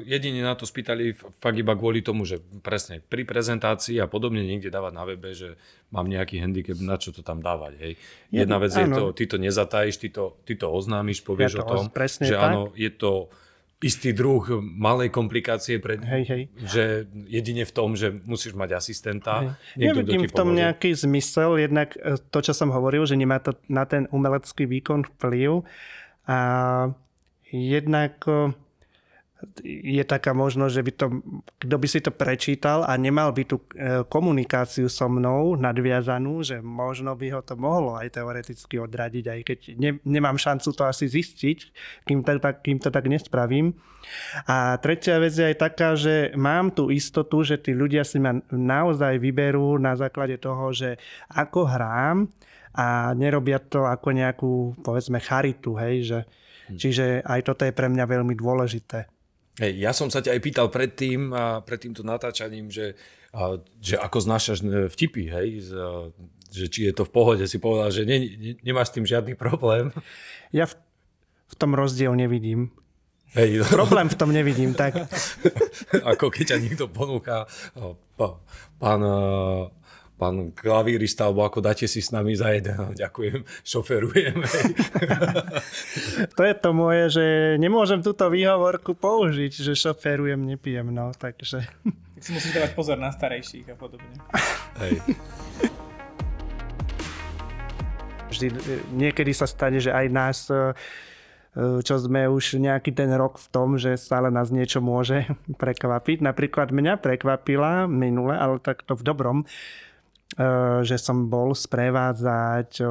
[0.05, 4.69] jedine na to spýtali fakt iba kvôli tomu, že presne pri prezentácii a podobne niekde
[4.69, 5.57] dávať na webe, že
[5.89, 7.73] mám nejaký handicap, na čo to tam dávať.
[7.81, 7.93] Hej.
[8.29, 11.65] Jedna vec je to, ty to nezatajíš, ty to, ty to oznámiš, povieš ja to
[11.65, 11.85] o tom,
[12.21, 12.45] že tak.
[12.53, 13.33] áno, je to
[13.83, 16.43] istý druh malej komplikácie, pre, hej, hej.
[16.63, 16.83] že
[17.27, 19.57] jedine v tom, že musíš mať asistenta.
[19.75, 19.89] Hej.
[19.89, 20.61] Nevidím v tom pomôže.
[20.63, 25.03] nejaký zmysel, jednak e, to, čo som hovoril, že nemá to na ten umelecký výkon
[25.17, 25.67] vplyv,
[26.27, 26.37] a
[27.53, 28.25] jednak
[29.61, 31.07] je taká možnosť, že by to,
[31.61, 36.63] kto by si to prečítal a nemal by tú e, komunikáciu so mnou nadviazanú, že
[36.65, 41.05] možno by ho to mohlo aj teoreticky odradiť, aj keď ne, nemám šancu to asi
[41.05, 41.57] zistiť,
[42.09, 43.77] kým to, tak, kým to tak nespravím.
[44.49, 48.37] A tretia vec je aj taká, že mám tú istotu, že tí ľudia si ma
[48.49, 50.97] naozaj vyberú na základe toho, že
[51.29, 52.29] ako hrám,
[52.75, 54.53] a nerobia to ako nejakú,
[54.83, 56.19] povedzme, charitu, hej, že,
[56.69, 56.77] hm.
[56.77, 59.07] čiže aj toto je pre mňa veľmi dôležité.
[59.55, 62.99] Hej, ja som sa ťa aj pýtal predtým, a pred týmto natáčaním, že,
[63.31, 66.11] a, že ako znášaš e, vtipy, hej, z, a,
[66.51, 69.39] že či je to v pohode, si povedal, že ne, ne, nemáš s tým žiadny
[69.39, 69.95] problém.
[70.51, 70.75] Ja v,
[71.51, 72.75] v tom rozdiel nevidím.
[73.35, 73.67] Hej.
[73.67, 74.95] Problém v tom nevidím, tak.
[76.15, 77.43] ako keď ťa niekto ponúka,
[78.79, 79.01] pán
[80.15, 82.75] pán klavírista, alebo ako dáte si s nami za jeden.
[83.03, 84.37] Ďakujem, šoferujem.
[86.37, 87.25] to je to moje, že
[87.59, 91.67] nemôžem túto výhovorku použiť, že šoferujem, nepijem, no, takže...
[92.15, 94.07] Si musíš dávať pozor na starejších a podobne.
[94.79, 95.03] Hej.
[98.31, 98.47] Vždy,
[98.95, 100.73] niekedy sa stane, že aj nás e,
[101.55, 105.27] čo sme už nejaký ten rok v tom, že stále nás niečo môže
[105.61, 106.23] prekvapiť.
[106.23, 109.37] Napríklad mňa prekvapila minule, ale takto v dobrom,
[110.81, 112.81] že som bol sprevádzať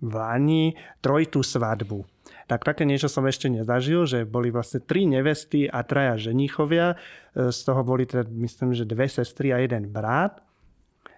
[0.00, 2.04] v Lani trojitú svadbu.
[2.46, 6.94] Tak také niečo som ešte nezažil, že boli vlastne tri nevesty a traja ženíchovia.
[7.34, 10.42] Eh, z toho boli teda, myslím, že dve sestry a jeden brat.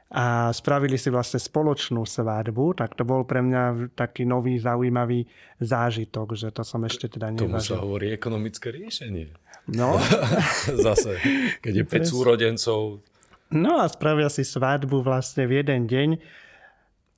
[0.09, 5.29] A spravili si vlastne spoločnú svadbu, tak to bol pre mňa taký nový, zaujímavý
[5.61, 7.53] zážitok, že to som ešte teda nezažil.
[7.53, 9.37] Tomu sa hovorí ekonomické riešenie.
[9.69, 10.01] No.
[10.89, 11.21] Zase,
[11.61, 13.05] keď je 5 súrodencov,
[13.49, 16.09] No a spravia si svadbu vlastne v jeden deň.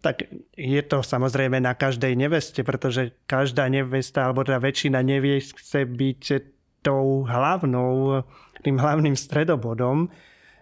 [0.00, 5.84] Tak je to samozrejme na každej neveste, pretože každá nevesta, alebo teda väčšina nevie, chce
[5.84, 6.22] byť
[6.80, 8.24] tou hlavnou,
[8.64, 10.08] tým hlavným stredobodom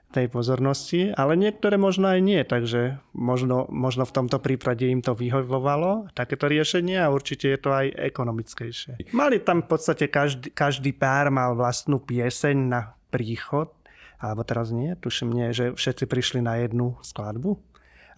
[0.08, 5.12] tej pozornosti, ale niektoré možno aj nie, takže možno, možno v tomto prípade im to
[5.12, 9.12] vyhovovalo, takéto riešenie a určite je to aj ekonomickejšie.
[9.12, 13.68] Mali tam v podstate každý, každý pár mal vlastnú pieseň na príchod,
[14.18, 17.58] alebo teraz nie, tuším nie, že všetci prišli na jednu skladbu.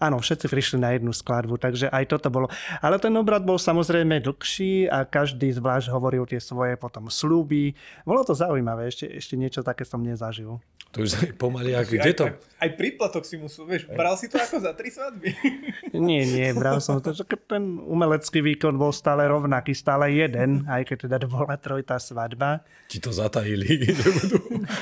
[0.01, 2.49] Áno, všetci prišli na jednu skladbu, takže aj toto bolo.
[2.81, 7.77] Ale ten obrad bol samozrejme dlhší a každý zvlášť hovoril tie svoje potom slúby.
[8.01, 10.57] Bolo to zaujímavé, ešte, ešte niečo také som nezažil.
[10.91, 12.25] To už pomaly, ak, kde to?
[12.27, 12.35] Aj,
[12.67, 15.31] aj príplatok si musel, vieš, bral si to ako za tri svadby?
[15.95, 20.87] Nie, nie, bral som to, že ten umelecký výkon bol stále rovnaký, stále jeden, aj
[20.87, 22.63] keď teda bola trojitá svadba.
[22.87, 24.39] Ti to zatajili, že budú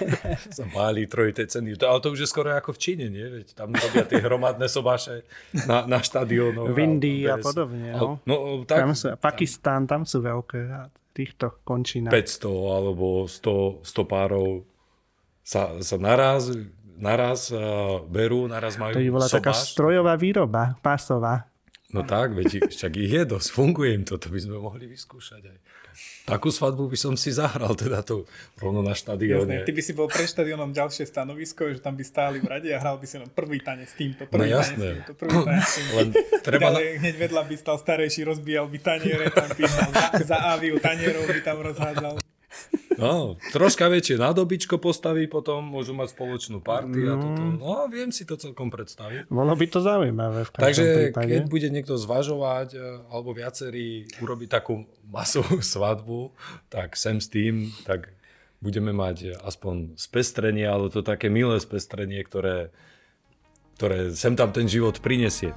[0.58, 1.78] sa báli trojité ceny.
[1.82, 3.26] Ale to už je skoro ako v Číne, nie?
[3.26, 5.09] Veď tam robia tie hromadné sobáše
[5.70, 6.72] na, na štadiónoch.
[6.72, 8.22] V Indii a, a podobne, no.
[8.24, 10.60] no tak, tam sú, Pakistán, tam sú veľké
[11.12, 12.14] týchto končinách.
[12.14, 14.64] 500 alebo 100, 100 párov
[15.44, 16.54] sa, sa naraz,
[16.96, 19.38] naraz uh, berú, naraz majú To by bola sobáš.
[19.42, 21.50] taká strojová výroba, pásová.
[21.90, 25.42] No tak, veď však ich je dosť, funguje im to, to by sme mohli vyskúšať
[25.42, 25.58] aj.
[26.30, 28.30] Takú svadbu by som si zahral, teda to
[28.62, 29.66] rovno na štadióne.
[29.66, 32.78] Ty by si bol pred štadiónom ďalšie stanovisko, že tam by stáli v rade a
[32.78, 35.66] hral by si len prvý tanec s týmto, prvý no, tanec s týmto, prvý tanec
[35.66, 35.94] s týmto.
[35.98, 36.08] Len
[36.46, 37.00] treba Ďalej, na...
[37.02, 41.42] hneď vedľa by stal starejší, rozbíjal by taniere, tam písal za, za Aviu tanierov by
[41.42, 42.16] tam rozhádzal.
[43.00, 47.42] No, troška väčšie nádobičko postaví, potom môžu mať spoločnú party a toto.
[47.48, 47.56] Mm.
[47.64, 49.32] No, viem si to celkom predstaviť.
[49.32, 51.32] Bolo by to zaujímavé v Takže prípade.
[51.32, 56.36] keď bude niekto zvažovať, e, alebo viacerí urobiť takú masovú svadbu,
[56.68, 58.12] tak sem s tým, tak
[58.60, 62.76] budeme mať aspoň spestrenie, ale to také milé spestrenie, ktoré,
[63.80, 65.56] ktoré sem tam ten život prinesie.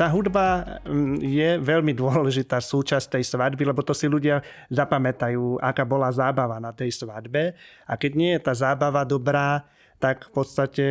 [0.00, 4.40] Tá hudba mm, je veľmi dôležitá súčasť tej svadby, lebo to si ľudia
[4.72, 7.52] zapamätajú, aká bola zábava na tej svadbe.
[7.84, 9.68] A keď nie je tá zábava dobrá,
[10.00, 10.86] tak v podstate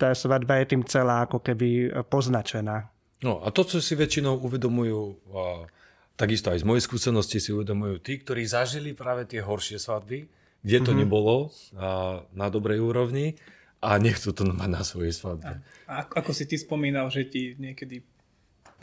[0.00, 2.88] tá svadba je tým celá ako keby poznačená.
[3.20, 5.00] No a to, čo si väčšinou uvedomujú,
[5.36, 5.68] a
[6.16, 10.24] takisto aj z mojej skúsenosti si uvedomujú tí, ktorí zažili práve tie horšie svadby,
[10.64, 11.00] kde to mm-hmm.
[11.04, 13.36] nebolo a, na dobrej úrovni
[13.84, 15.60] a nechcú to mať na svojej svadbe.
[15.84, 18.13] A ako si ty spomínal, že ti niekedy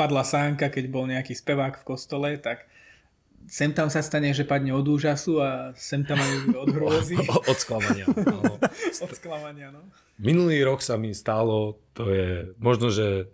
[0.01, 2.65] padla sánka, keď bol nejaký spevák v kostole, tak
[3.45, 6.31] sem tam sa stane, že padne od úžasu a sem tam aj
[6.65, 7.21] od hrôzy.
[7.21, 8.09] od sklamania.
[8.09, 8.57] Áno.
[9.05, 9.85] od sklamania, no.
[10.17, 13.29] Minulý rok sa mi stalo, to je možno, že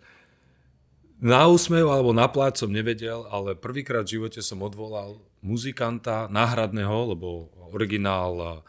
[1.24, 7.16] na úsmev alebo na pláč som nevedel, ale prvýkrát v živote som odvolal muzikanta náhradného,
[7.16, 8.64] lebo originál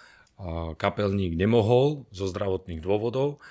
[0.79, 3.43] kapelník nemohol zo zdravotných dôvodov,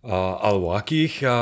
[0.00, 1.28] a, alebo akých.
[1.28, 1.36] A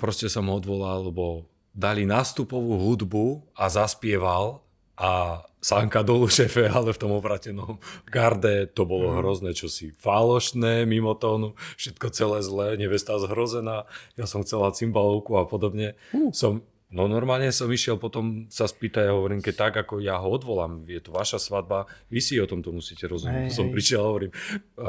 [0.00, 4.62] proste som ho odvolal, lebo dali nástupovú hudbu a zaspieval
[5.00, 9.16] a sánka dolu šefe, ale v tom obratenom garde to bolo mm.
[9.20, 13.84] hrozné, čo si falošné, mimo tónu, všetko celé zlé, nevesta zhrozená,
[14.16, 16.00] ja som chcela cymbalovku a podobne.
[16.16, 16.32] Mm.
[16.32, 20.32] Som, no normálne som išiel potom sa spýtať a hovorím, keď tak, ako ja ho
[20.32, 23.52] odvolám, je to vaša svadba, vy si o tomto musíte rozumieť.
[23.52, 23.74] Hej, som hej.
[23.76, 24.32] prišiel a hovorím,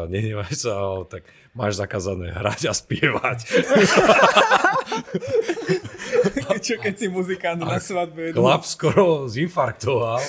[0.07, 3.39] nehnevaj sa, tak máš zakázané hrať a spievať.
[6.65, 8.35] Čo keď si muzikant na svadbe?
[8.35, 10.21] Chlap skoro zinfarktoval.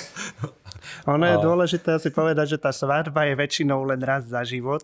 [1.07, 4.83] Ono je dôležité si povedať, že tá svadba je väčšinou len raz za život.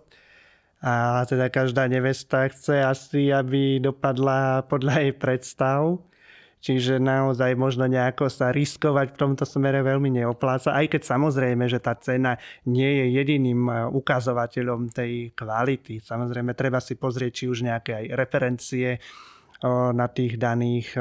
[0.79, 5.99] A teda každá nevesta chce asi, aby dopadla podľa jej predstav.
[6.59, 11.79] Čiže naozaj možno nejako sa riskovať v tomto smere veľmi neopláca, aj keď samozrejme, že
[11.79, 12.35] tá cena
[12.67, 16.03] nie je jediným e, ukazovateľom tej kvality.
[16.03, 18.99] Samozrejme, treba si pozrieť, či už nejaké aj referencie
[19.67, 20.95] na tých daných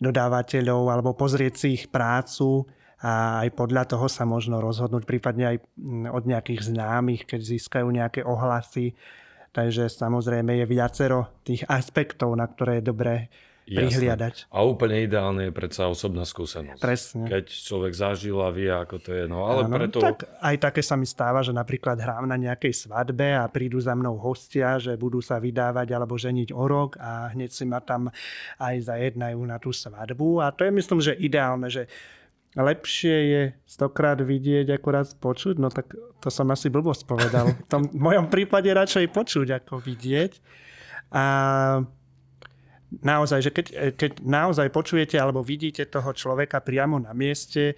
[0.00, 2.66] dodávateľov alebo pozrieť si ich prácu
[3.04, 5.56] a aj podľa toho sa možno rozhodnúť, prípadne aj
[6.08, 8.96] od nejakých známych, keď získajú nejaké ohlasy.
[9.54, 13.14] Takže samozrejme je viacero tých aspektov, na ktoré je dobré
[13.64, 14.52] prihliadať.
[14.52, 16.80] A úplne ideálne je predsa osobná skúsenosť.
[16.80, 17.24] Presne.
[17.28, 19.24] Keď človek zažil a vie, ako to je.
[19.24, 19.98] No ale ano, preto...
[20.04, 23.96] Tak aj také sa mi stáva, že napríklad hrám na nejakej svadbe a prídu za
[23.96, 28.12] mnou hostia, že budú sa vydávať alebo ženiť o rok a hneď si ma tam
[28.60, 30.44] aj zajednajú na tú svadbu.
[30.44, 31.88] A to je myslím, že ideálne, že
[32.54, 35.90] lepšie je stokrát vidieť ako raz počuť, no tak
[36.22, 37.50] to som asi blbosť povedal.
[37.50, 40.32] V tom v mojom prípade radšej počuť ako vidieť.
[41.14, 41.24] A
[43.00, 43.66] naozaj, že keď,
[43.98, 47.74] keď naozaj počujete alebo vidíte toho človeka priamo na mieste,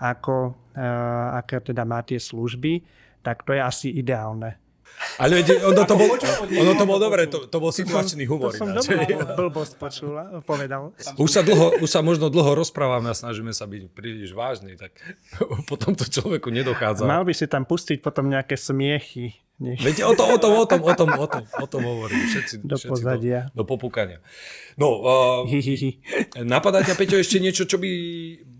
[0.00, 2.84] ako, uh, aké teda má tie služby,
[3.20, 4.56] tak to je asi ideálne.
[5.16, 6.08] Ale veď, ono to bol,
[6.50, 8.52] ono to bol dobre, to, to bol situačný humor.
[8.52, 9.00] To som dobrú
[9.48, 10.92] blbosť počula, povedal.
[11.16, 14.92] Už sa, dlho, už sa možno dlho rozprávame a snažíme sa byť príliš vážni, tak
[15.70, 17.08] potom to človeku nedochádza.
[17.08, 19.40] Mal by si tam pustiť potom nejaké smiechy.
[19.60, 19.76] Nie.
[19.76, 22.24] Viete, o, to, o tom, o tom, o tom, o tom, o tom hovorím.
[22.32, 23.40] Všetci, Do všetci pozadia.
[23.52, 24.24] Do, do popukania.
[24.80, 25.44] No, uh,
[26.40, 27.90] napadá ťa, Peťo, ešte niečo, čo by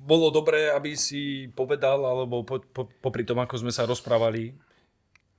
[0.05, 4.53] bolo dobré, aby si povedal, alebo po, po, popri tom, ako sme sa rozprávali?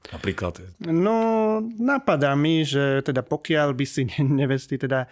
[0.10, 0.82] Napríklad.
[0.82, 4.10] No, napadá mi, že teda pokiaľ by si
[4.42, 5.06] nevesty teda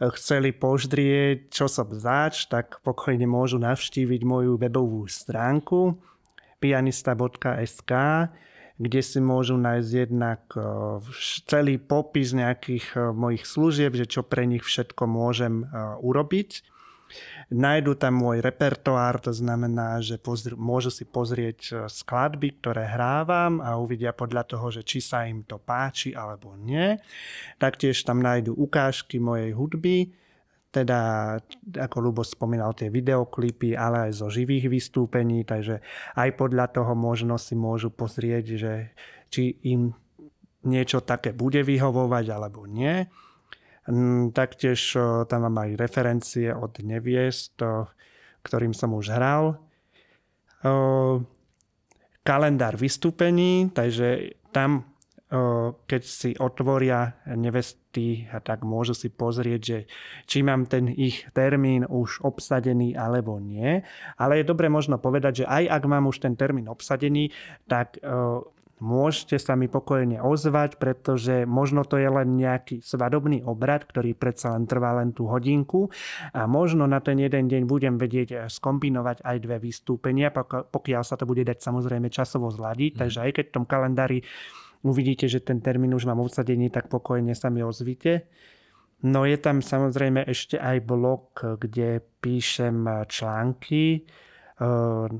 [0.00, 6.00] chceli poždrieť, čo som zač, tak pokojne môžu navštíviť moju webovú stránku
[6.58, 7.92] pianista.sk,
[8.74, 10.64] kde si môžu nájsť jednak eh,
[11.46, 15.68] celý popis nejakých eh, mojich služieb, že čo pre nich všetko môžem eh,
[16.02, 16.74] urobiť.
[17.54, 23.78] Nájdu tam môj repertoár, to znamená, že pozr- môžu si pozrieť skladby, ktoré hrávam a
[23.78, 26.96] uvidia podľa toho, že či sa im to páči alebo nie.
[27.60, 30.10] Taktiež tam nájdu ukážky mojej hudby,
[30.74, 31.38] teda
[31.78, 35.78] ako Lubo spomínal tie videoklipy, ale aj zo živých vystúpení, takže
[36.18, 38.72] aj podľa toho možno si môžu pozrieť, že
[39.30, 39.94] či im
[40.66, 43.06] niečo také bude vyhovovať alebo nie.
[43.86, 47.86] Mm, Taktiež o, tam mám aj referencie od neviest, o,
[48.42, 49.60] ktorým som už hral.
[50.64, 51.20] O,
[52.24, 54.93] Kalendár vystúpení, takže tam
[55.86, 59.78] keď si otvoria nevesty, tak môžu si pozrieť, že
[60.30, 63.82] či mám ten ich termín už obsadený alebo nie.
[64.14, 67.34] Ale je dobre možno povedať, že aj ak mám už ten termín obsadený,
[67.66, 67.98] tak
[68.82, 74.54] môžete sa mi pokojne ozvať, pretože možno to je len nejaký svadobný obrad, ktorý predsa
[74.54, 75.88] len trvá len tú hodinku
[76.34, 81.02] a možno na ten jeden deň budem vedieť eh, skombinovať aj dve vystúpenia, pok- pokiaľ
[81.06, 82.98] sa to bude dať samozrejme časovo zladiť, mm.
[82.98, 84.18] takže aj keď v tom kalendári
[84.84, 88.28] uvidíte, že ten termín už mám obsadený, tak pokojne sa mi ozvite.
[89.04, 94.06] No je tam samozrejme ešte aj blog, kde píšem články,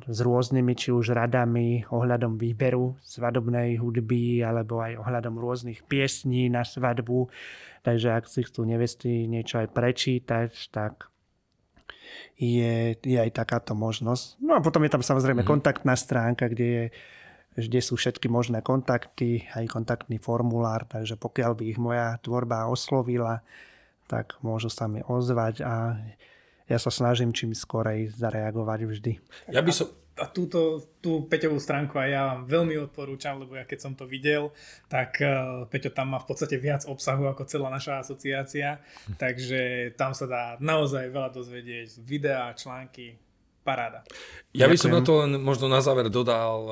[0.07, 6.63] s rôznymi či už radami ohľadom výberu svadobnej hudby alebo aj ohľadom rôznych piesní na
[6.63, 7.27] svadbu.
[7.83, 11.11] Takže ak si chcú nevesty niečo aj prečítať, tak
[12.39, 14.39] je, je aj takáto možnosť.
[14.39, 15.51] No a potom je tam samozrejme mm-hmm.
[15.59, 16.85] kontaktná stránka, kde je
[17.55, 23.47] kde sú všetky možné kontakty, aj kontaktný formulár, takže pokiaľ by ich moja tvorba oslovila,
[24.11, 25.99] tak môžu sa mi ozvať a
[26.65, 29.13] ja sa snažím čím skorej zareagovať vždy.
[29.53, 29.89] Ja by som...
[30.15, 34.07] A túto, tú Peťovú stránku aj ja vám veľmi odporúčam, lebo ja keď som to
[34.07, 34.55] videl,
[34.87, 38.79] tak uh, Peťo tam má v podstate viac obsahu ako celá naša asociácia,
[39.19, 43.19] takže tam sa dá naozaj veľa dozvedieť, videá, články,
[43.67, 44.07] paráda.
[44.55, 46.63] Ja by som na to len možno na záver dodal,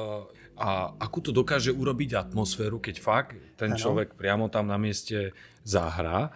[0.57, 5.33] a akú to dokáže urobiť atmosféru, keď fakt ten človek priamo tam na mieste
[5.65, 6.33] zahrá,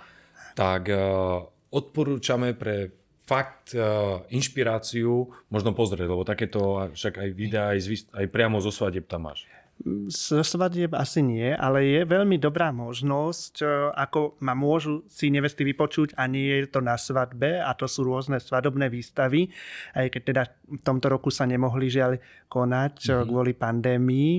[0.57, 2.97] tak uh, odporúčame pre
[3.27, 8.71] fakt uh, inšpiráciu možno pozrieť, lebo takéto však aj videá, aj, zvist, aj priamo zo
[8.71, 9.45] svadieb tam máš.
[9.85, 15.69] Z svadieb asi nie, ale je veľmi dobrá možnosť, e, ako ma môžu si nevesty
[15.69, 19.53] vypočuť a nie je to na svadbe a to sú rôzne svadobné výstavy,
[19.93, 22.17] aj keď teda v tomto roku sa nemohli žiaľ
[22.49, 23.27] konať mm-hmm.
[23.29, 24.33] kvôli pandémii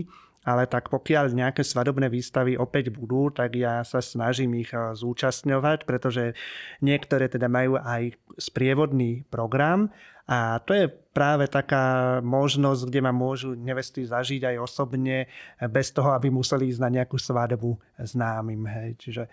[0.48, 5.84] ale tak pokiaľ nejaké svadobné výstavy opäť budú, tak ja sa snažím ich eh, zúčastňovať,
[5.84, 6.32] pretože
[6.80, 9.92] niektoré teda majú aj sprievodný program
[10.28, 15.32] a to je práve taká možnosť, kde ma môžu nevesty zažiť aj osobne,
[15.72, 18.64] bez toho, aby museli ísť na nejakú svadbu známym.
[18.68, 18.90] Hej.
[19.04, 19.26] Čiže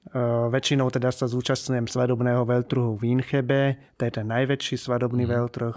[0.00, 5.32] Uh, väčšinou teda sa zúčastňujem svadobného veľtruhu v Inchebe, to je ten najväčší svadobný mm.
[5.36, 5.76] veľtrh.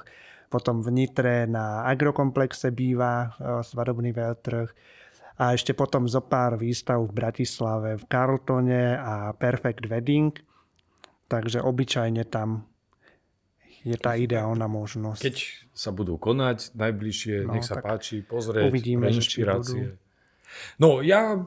[0.53, 4.69] Potom v Nitre na agrokomplexe býva e, svadobný veľtrh.
[5.41, 10.29] A ešte potom zo pár výstav v Bratislave, v Carltone a Perfect Wedding.
[11.25, 12.69] Takže obyčajne tam
[13.83, 15.21] je tá ideálna možnosť.
[15.25, 15.37] Keď
[15.73, 19.99] sa budú konať najbližšie, no, nech sa páči, pozrieť, uvidíme, pre inšpirácie.
[20.79, 21.41] No ja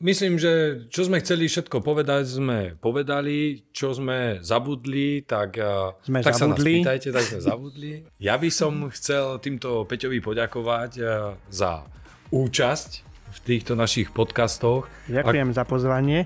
[0.00, 3.68] Myslím, že čo sme chceli všetko povedať, sme povedali.
[3.68, 6.40] Čo sme zabudli, tak, eh, sme tak zabudli.
[6.40, 7.92] sa nás pýtajte, tak sme zabudli.
[8.16, 11.84] Ja by som chcel týmto Peťovi poďakovať eh, za
[12.32, 12.90] účasť
[13.28, 14.88] v týchto našich podcastoch.
[15.12, 15.56] Ďakujem A...
[15.60, 16.24] za pozvanie.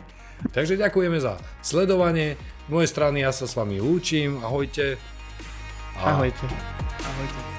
[0.55, 2.39] Takže ďakujeme za sledovanie.
[2.39, 4.39] Z mojej strany ja sa s vami lúčim.
[4.39, 4.95] Ahojte.
[5.99, 6.15] A...
[6.15, 6.47] Ahojte.
[7.03, 7.54] Ahojte.